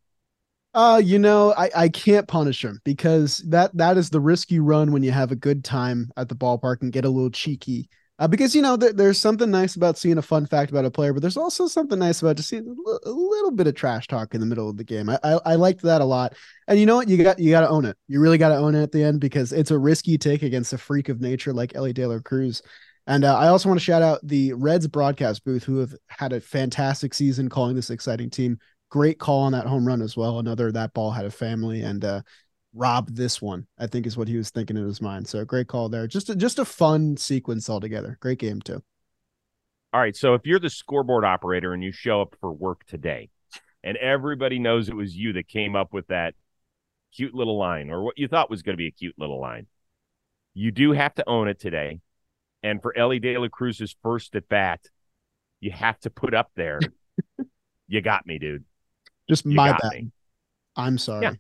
Uh, 0.74 1.02
you 1.02 1.18
know, 1.18 1.54
I, 1.58 1.70
I 1.74 1.88
can't 1.88 2.28
punish 2.28 2.66
him 2.66 2.82
because 2.84 3.38
that 3.48 3.76
that 3.78 3.96
is 3.96 4.10
the 4.10 4.20
risk 4.20 4.52
you 4.52 4.64
run 4.64 4.92
when 4.92 5.04
you 5.04 5.14
have 5.14 5.32
a 5.32 5.36
good 5.38 5.64
time 5.64 6.12
at 6.18 6.28
the 6.28 6.36
ballpark 6.36 6.82
and 6.82 6.92
get 6.92 7.06
a 7.06 7.10
little 7.10 7.30
cheeky. 7.30 7.90
Uh, 8.20 8.28
because 8.28 8.54
you 8.54 8.62
know 8.62 8.76
there, 8.76 8.92
there's 8.92 9.18
something 9.18 9.50
nice 9.50 9.78
about 9.78 9.98
seeing 9.98 10.18
a 10.18 10.22
fun 10.22 10.46
fact 10.46 10.72
about 10.72 10.84
a 10.84 10.92
player, 10.92 11.14
but 11.14 11.22
there's 11.22 11.38
also 11.38 11.68
something 11.68 12.00
nice 12.00 12.22
about 12.22 12.36
just 12.36 12.50
seeing 12.50 12.68
a 12.68 13.10
little, 13.10 13.52
bit 13.52 13.68
of 13.68 13.76
trash 13.76 14.08
talk 14.08 14.34
in 14.34 14.42
the 14.42 14.46
middle 14.46 14.70
of 14.70 14.76
the 14.76 14.84
game. 14.84 15.10
I, 15.10 15.18
I 15.24 15.40
I 15.46 15.56
liked 15.56 15.84
that 15.84 16.02
a 16.02 16.06
lot. 16.06 16.34
And 16.68 16.78
you 16.78 16.86
know 16.86 16.98
what? 16.98 17.08
You 17.08 17.24
got 17.24 17.40
you 17.40 17.50
got 17.50 17.62
to 17.62 17.70
own 17.70 17.86
it. 17.86 17.96
You 18.10 18.20
really 18.20 18.38
got 18.38 18.50
to 18.50 18.58
own 18.58 18.76
it 18.76 18.84
at 18.84 18.92
the 18.92 19.06
end 19.06 19.22
because 19.22 19.54
it's 19.54 19.72
a 19.72 19.78
risky 19.78 20.18
take 20.18 20.44
against 20.44 20.74
a 20.74 20.78
freak 20.78 21.08
of 21.08 21.22
nature 21.22 21.54
like 21.54 21.76
Elly 21.76 21.94
La 21.94 22.20
Cruz. 22.20 22.62
And 23.08 23.24
uh, 23.24 23.38
I 23.38 23.48
also 23.48 23.70
want 23.70 23.80
to 23.80 23.84
shout 23.84 24.02
out 24.02 24.20
the 24.24 24.54
Reds 24.54 24.88
broadcast 24.88 25.44
booth 25.44 25.64
who 25.64 25.78
have 25.80 25.96
had 26.08 26.34
a 26.34 26.42
fantastic 26.42 27.14
season 27.14 27.50
calling 27.50 27.76
this 27.76 27.90
exciting 27.90 28.30
team 28.30 28.60
great 28.90 29.20
call 29.20 29.42
on 29.42 29.52
that 29.52 29.66
home 29.66 29.86
run 29.86 30.02
as 30.02 30.16
well. 30.16 30.40
Another 30.40 30.72
that 30.72 30.94
ball 30.94 31.12
had 31.12 31.26
a 31.26 31.32
family 31.32 31.82
and 31.82 32.06
uh 32.06 32.22
robbed 32.74 33.16
this 33.16 33.42
one, 33.42 33.66
I 33.80 33.88
think 33.88 34.06
is 34.06 34.18
what 34.18 34.28
he 34.28 34.38
was 34.38 34.50
thinking 34.50 34.78
in 34.78 34.86
his 34.86 35.02
mind. 35.02 35.28
So 35.28 35.44
great 35.44 35.68
call 35.68 35.90
there. 35.90 36.06
Just 36.08 36.30
a, 36.30 36.36
just 36.36 36.60
a 36.60 36.66
fun 36.66 37.18
sequence 37.18 37.70
altogether. 37.70 38.18
Great 38.22 38.40
game 38.40 38.62
too. 38.62 38.84
All 39.94 40.02
right. 40.02 40.16
So, 40.16 40.34
if 40.34 40.46
you're 40.46 40.60
the 40.60 40.70
scoreboard 40.70 41.24
operator 41.26 41.74
and 41.74 41.84
you 41.84 41.92
show 41.92 42.22
up 42.22 42.36
for 42.40 42.52
work 42.52 42.86
today, 42.86 43.30
and 43.84 43.98
everybody 43.98 44.60
knows 44.60 44.90
it 44.90 44.96
was 44.96 45.16
you 45.16 45.34
that 45.34 45.48
came 45.48 45.76
up 45.76 45.94
with 45.94 46.08
that 46.08 46.36
cute 47.16 47.34
little 47.34 47.58
line 47.58 47.90
or 47.90 48.04
what 48.04 48.18
you 48.18 48.28
thought 48.28 48.50
was 48.50 48.62
going 48.62 48.74
to 48.74 48.78
be 48.78 48.88
a 48.88 48.92
cute 48.92 49.16
little 49.18 49.40
line, 49.40 49.66
you 50.54 50.72
do 50.72 50.92
have 50.92 51.16
to 51.16 51.28
own 51.28 51.48
it 51.48 51.60
today. 51.60 52.02
And 52.68 52.82
for 52.82 52.96
Elly 52.98 53.20
De 53.20 53.38
La 53.38 53.48
Cruz's 53.48 53.96
first 54.04 54.36
at 54.36 54.48
bat, 54.50 54.82
you 55.62 55.72
have 55.72 55.98
to 56.02 56.10
put 56.10 56.34
up 56.34 56.52
there. 56.56 56.80
you 57.88 58.02
got 58.02 58.26
me, 58.26 58.40
dude. 58.40 58.66
Just 59.30 59.46
You 59.46 59.54
my 59.56 59.72
bad. 59.72 59.92
me. 59.94 60.12
I'm 60.76 60.98
sorry. 60.98 61.24
Yeah. 61.24 61.34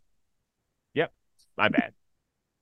Yep. 0.93 1.13
My 1.57 1.67
bad. 1.69 1.93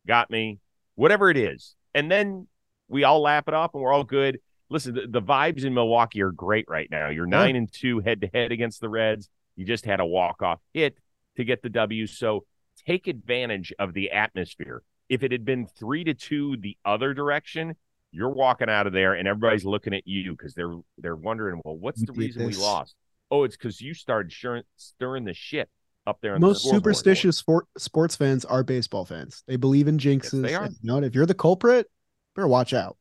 Got 0.08 0.30
me. 0.32 0.60
Whatever 0.95 1.30
it 1.30 1.38
is. 1.38 1.75
And 1.93 2.10
then 2.12 2.47
we 2.88 3.04
all 3.04 3.21
laugh 3.21 3.47
it 3.47 3.54
off 3.54 3.73
and 3.73 3.84
we're 3.84 3.93
all 3.93 4.04
good. 4.04 4.39
Listen, 4.69 4.95
the, 4.95 5.08
the 5.08 5.21
vibes 5.21 5.63
in 5.63 5.73
Milwaukee 5.73 6.21
are 6.21 6.32
great 6.32 6.65
right 6.67 6.89
now. 6.89 7.10
You're 7.10 7.28
Yeah. 7.28 7.38
nine 7.38 7.56
and 7.56 7.71
two 7.71 7.99
head 7.99 8.21
to 8.21 8.28
head 8.34 8.51
against 8.51 8.82
the 8.82 8.89
Reds. 8.89 9.30
You 9.56 9.65
just 9.65 9.86
had 9.86 9.99
a 9.99 10.06
walk 10.06 10.41
off 10.41 10.60
hit 10.73 10.97
to 11.38 11.43
get 11.43 11.62
the 11.62 11.69
W. 11.69 12.08
So 12.08 12.45
take 12.88 13.08
advantage 13.08 13.73
of 13.80 13.93
the 13.93 14.12
atmosphere. 14.12 14.82
If 15.08 15.21
it 15.21 15.32
had 15.32 15.45
been 15.45 15.67
three 15.67 16.04
to 16.06 16.13
two 16.15 16.58
the 16.58 16.78
other 16.84 17.13
direction, 17.13 17.75
you're 18.15 18.30
walking 18.30 18.69
out 18.69 18.88
of 18.88 18.93
there 18.93 19.13
and 19.13 19.28
everybody's 19.28 19.65
looking 19.65 19.93
at 19.93 20.08
you 20.08 20.32
because 20.32 20.54
they're 20.54 20.75
they're 20.97 21.15
wondering, 21.15 21.62
well, 21.65 21.75
what's 21.75 21.99
Who 21.99 22.08
the 22.08 22.13
reason 22.13 22.47
this? 22.47 22.58
we 22.58 22.63
lost? 22.63 22.95
Oh, 23.30 23.43
it's 23.43 23.58
because 23.58 23.82
you 23.82 23.93
started 23.93 24.32
sure, 24.32 24.62
stirring 24.78 25.25
the 25.25 25.34
shit 25.34 25.69
up 26.08 26.19
there. 26.21 26.36
On 26.36 26.41
the 26.41 26.47
Most 26.47 26.62
scoreboard. 26.62 26.82
superstitious 26.84 27.38
sport, 27.38 27.65
sports 27.78 28.15
fans 28.15 28.45
are 28.45 28.63
baseball 28.63 29.04
fans. 29.06 29.43
They 29.47 29.58
believe 29.58 29.88
in 29.88 29.97
jinxes. 29.97 30.41
they 30.41 30.56
are. 30.56 30.69
know, 30.84 31.01
if 31.01 31.13
you're 31.15 31.25
the 31.25 31.34
culprit, 31.34 31.89
better 32.36 32.47
watch 32.47 32.73
out. 32.73 32.97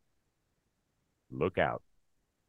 Look 1.30 1.58
out. 1.58 1.82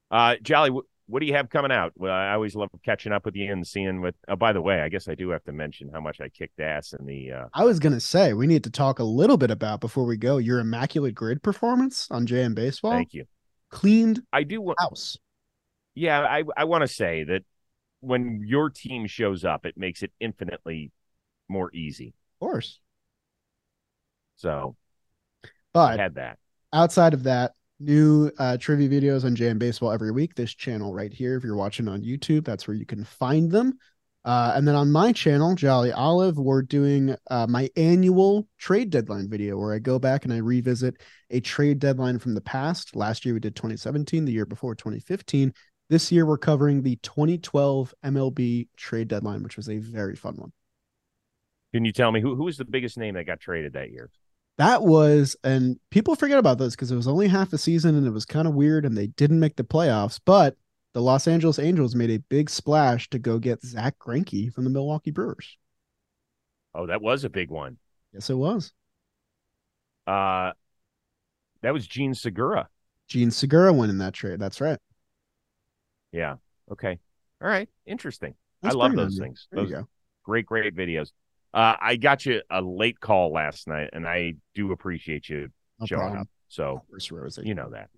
Uh, 0.10 0.36
Jolly, 0.42 0.72
what 1.08 1.20
do 1.20 1.26
you 1.26 1.34
have 1.34 1.50
coming 1.50 1.72
out? 1.72 1.94
Well, 1.96 2.14
I 2.14 2.34
always 2.34 2.56
love 2.56 2.70
catching 2.84 3.12
up 3.12 3.26
with 3.26 3.36
you 3.36 3.52
and 3.52 3.66
seeing 3.66 4.02
what. 4.02 4.16
Oh, 4.28 4.36
by 4.36 4.54
the 4.54 4.62
way, 4.62 4.82
I 4.82 4.90
guess 4.90 5.08
I 5.08 5.16
do 5.16 5.30
have 5.30 5.44
to 5.44 5.52
mention 5.52 5.90
how 5.94 6.02
much 6.02 6.20
I 6.20 6.30
kicked 6.30 6.60
ass 6.60 6.94
in 6.94 7.06
the. 7.06 7.32
Uh, 7.32 7.46
I 7.54 7.64
was 7.64 7.80
gonna 7.80 8.00
say 8.00 8.34
we 8.34 8.48
need 8.48 8.64
to 8.64 8.70
talk 8.72 9.00
a 9.00 9.04
little 9.04 9.38
bit 9.38 9.52
about 9.52 9.82
before 9.82 10.06
we 10.06 10.18
go 10.18 10.38
your 10.38 10.60
immaculate 10.60 11.16
grid 11.16 11.44
performance 11.44 12.08
on 12.10 12.26
JM 12.26 12.56
Baseball. 12.56 12.92
thank 12.94 13.14
you. 13.14 13.26
Cleaned 13.72 14.22
I 14.34 14.44
do 14.44 14.62
want. 14.62 14.80
house. 14.80 15.18
Yeah, 15.94 16.22
I 16.22 16.44
I 16.58 16.64
want 16.66 16.82
to 16.82 16.88
say 16.88 17.24
that 17.26 17.44
when 18.02 18.44
your 18.46 18.70
team 18.70 19.08
shows 19.08 19.46
up, 19.46 19.66
it 19.66 19.78
makes 19.78 20.04
it 20.04 20.12
infinitely 20.20 20.92
more 21.48 21.72
easy. 21.74 22.08
Of 22.10 22.40
course. 22.48 22.80
So 24.36 24.76
I 25.76 25.94
But 25.96 26.00
had 26.00 26.16
that. 26.16 26.40
outside 26.74 27.14
of 27.14 27.24
that, 27.24 27.54
new 27.80 28.32
uh, 28.38 28.58
trivia 28.58 28.90
videos 28.90 29.26
on 29.26 29.36
JM 29.36 29.60
Baseball 29.60 29.92
every 29.92 30.12
week. 30.12 30.36
This 30.36 30.54
channel 30.54 30.94
right 30.94 31.12
here, 31.12 31.36
if 31.36 31.44
you're 31.44 31.56
watching 31.56 31.88
on 31.88 32.02
YouTube, 32.02 32.46
that's 32.46 32.68
where 32.68 32.76
you 32.76 32.86
can 32.86 33.04
find 33.04 33.52
them. 33.52 33.78
Uh, 34.24 34.54
and 34.56 34.68
then 34.68 34.74
on 34.74 34.92
my 34.92 35.12
channel, 35.12 35.54
Jolly 35.54 35.92
Olive, 35.92 36.38
we're 36.38 36.64
doing 36.64 37.16
uh, 37.30 37.46
my 37.48 37.70
annual 37.78 38.48
trade 38.58 38.90
deadline 38.90 39.30
video 39.30 39.56
where 39.56 39.72
I 39.72 39.78
go 39.78 40.00
back 40.00 40.24
and 40.26 40.34
I 40.34 40.38
revisit 40.38 40.96
a 41.30 41.40
trade 41.42 41.78
deadline 41.78 42.18
from 42.18 42.34
the 42.34 42.42
past. 42.42 42.96
Last 42.96 43.24
year 43.24 43.36
we 43.36 43.40
did 43.40 43.56
2017, 43.56 44.26
the 44.26 44.32
year 44.32 44.48
before 44.48 44.74
2015. 44.74 45.54
This 45.90 46.12
year 46.12 46.26
we're 46.26 46.40
covering 46.40 46.82
the 46.82 46.96
2012 47.04 47.94
MLB 48.04 48.68
trade 48.76 49.10
deadline, 49.10 49.44
which 49.44 49.58
was 49.58 49.70
a 49.70 49.78
very 49.78 50.16
fun 50.16 50.36
one. 50.38 50.52
Can 51.72 51.86
you 51.86 51.92
tell 51.92 52.12
me 52.12 52.22
who 52.22 52.36
who 52.36 52.46
was 52.46 52.58
the 52.58 52.66
biggest 52.66 52.98
name 52.98 53.14
that 53.16 53.26
got 53.26 53.40
traded 53.40 53.74
that 53.74 53.92
year? 53.92 54.10
That 54.58 54.84
was, 54.84 55.36
and 55.44 55.78
people 55.90 56.16
forget 56.16 56.40
about 56.40 56.58
this 56.58 56.76
because 56.76 56.92
it 56.92 56.96
was 56.96 57.08
only 57.08 57.28
half 57.28 57.52
a 57.52 57.58
season 57.58 57.96
and 57.96 58.08
it 58.08 58.12
was 58.12 58.26
kind 58.26 58.48
of 58.48 58.54
weird 58.54 58.86
and 58.86 58.98
they 58.98 59.08
didn't 59.08 59.40
make 59.40 59.58
the 59.58 59.64
playoffs. 59.64 60.20
But 60.24 60.56
the 60.94 61.02
Los 61.02 61.28
Angeles 61.28 61.60
Angels 61.60 61.94
made 61.94 62.10
a 62.10 62.20
big 62.20 62.50
splash 62.50 63.10
to 63.10 63.20
go 63.20 63.38
get 63.38 63.64
Zack 63.64 64.00
Greinke 64.00 64.54
from 64.54 64.64
the 64.64 64.70
Milwaukee 64.70 65.12
Brewers. 65.12 65.58
Oh, 66.74 66.88
that 66.88 67.02
was 67.02 67.26
a 67.26 67.30
big 67.30 67.52
one. 67.52 67.78
Yes, 68.14 68.30
it 68.30 68.36
was. 68.36 68.72
Uh, 70.08 70.52
that 71.62 71.74
was 71.74 71.86
Jean 71.86 72.14
Segura. 72.14 72.70
Jean 73.08 73.32
Segura 73.32 73.74
went 73.74 73.90
in 73.92 73.98
that 73.98 74.14
trade. 74.14 74.40
That's 74.40 74.62
right. 74.62 74.80
Yeah. 76.12 76.36
Okay. 76.72 76.98
All 77.42 77.48
right. 77.48 77.68
Interesting. 77.86 78.36
That's 78.62 78.74
I 78.74 78.78
love 78.78 78.96
those 78.96 79.18
handy. 79.18 79.20
things. 79.20 79.48
There 79.52 79.66
Those 79.66 79.86
great, 80.24 80.46
great 80.46 80.76
videos. 80.76 81.12
Uh, 81.56 81.78
I 81.82 81.96
got 81.96 82.26
you 82.26 82.42
a 82.50 82.62
late 82.62 83.00
call 83.00 83.32
last 83.32 83.66
night, 83.68 83.92
and 83.94 84.06
I 84.06 84.34
do 84.56 84.74
appreciate 84.74 85.30
you 85.30 85.48
No 85.80 85.86
showing 85.86 86.02
problem. 86.02 86.22
up. 86.22 86.28
So 86.50 86.82
First 86.92 87.12
row 87.12 87.26
is 87.26 87.38
a- 87.38 87.46
you 87.48 87.56
know 87.56 87.70
that. 87.70 87.90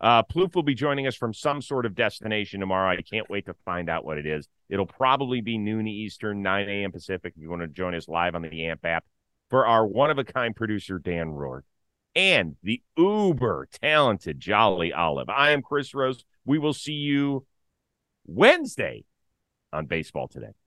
Uh, 0.00 0.22
Plouffe 0.22 0.54
will 0.54 0.62
be 0.62 0.74
joining 0.74 1.06
us 1.06 1.14
from 1.14 1.34
some 1.34 1.60
sort 1.60 1.84
of 1.84 1.94
destination 1.94 2.60
tomorrow. 2.60 2.88
I 2.90 3.02
can't 3.02 3.28
wait 3.28 3.44
to 3.46 3.54
find 3.66 3.90
out 3.90 4.04
what 4.04 4.16
it 4.16 4.26
is. 4.26 4.48
It'll 4.70 4.86
probably 4.86 5.42
be 5.42 5.58
noon 5.58 5.86
Eastern, 5.86 6.40
9 6.40 6.68
a.m. 6.68 6.90
Pacific 6.92 7.34
if 7.36 7.42
you 7.42 7.50
want 7.50 7.62
to 7.62 7.68
join 7.68 7.94
us 7.94 8.08
live 8.08 8.34
on 8.34 8.42
the 8.42 8.64
AMP 8.66 8.84
app 8.86 9.04
for 9.50 9.66
our 9.66 9.86
one 9.86 10.10
of 10.10 10.18
a 10.18 10.24
kind 10.24 10.56
producer, 10.56 10.98
Dan 10.98 11.28
Rourke, 11.30 11.64
and 12.14 12.56
the 12.62 12.80
uber 12.96 13.68
talented 13.82 14.40
Jolly 14.40 14.94
Olive. 14.94 15.28
I 15.28 15.50
am 15.50 15.60
Chris 15.60 15.92
Rose. 15.94 16.24
We 16.46 16.58
will 16.58 16.72
see 16.74 16.92
you 16.94 17.44
Wednesday 18.26 19.04
on 19.72 19.86
Baseball 19.86 20.28
Today. 20.28 20.52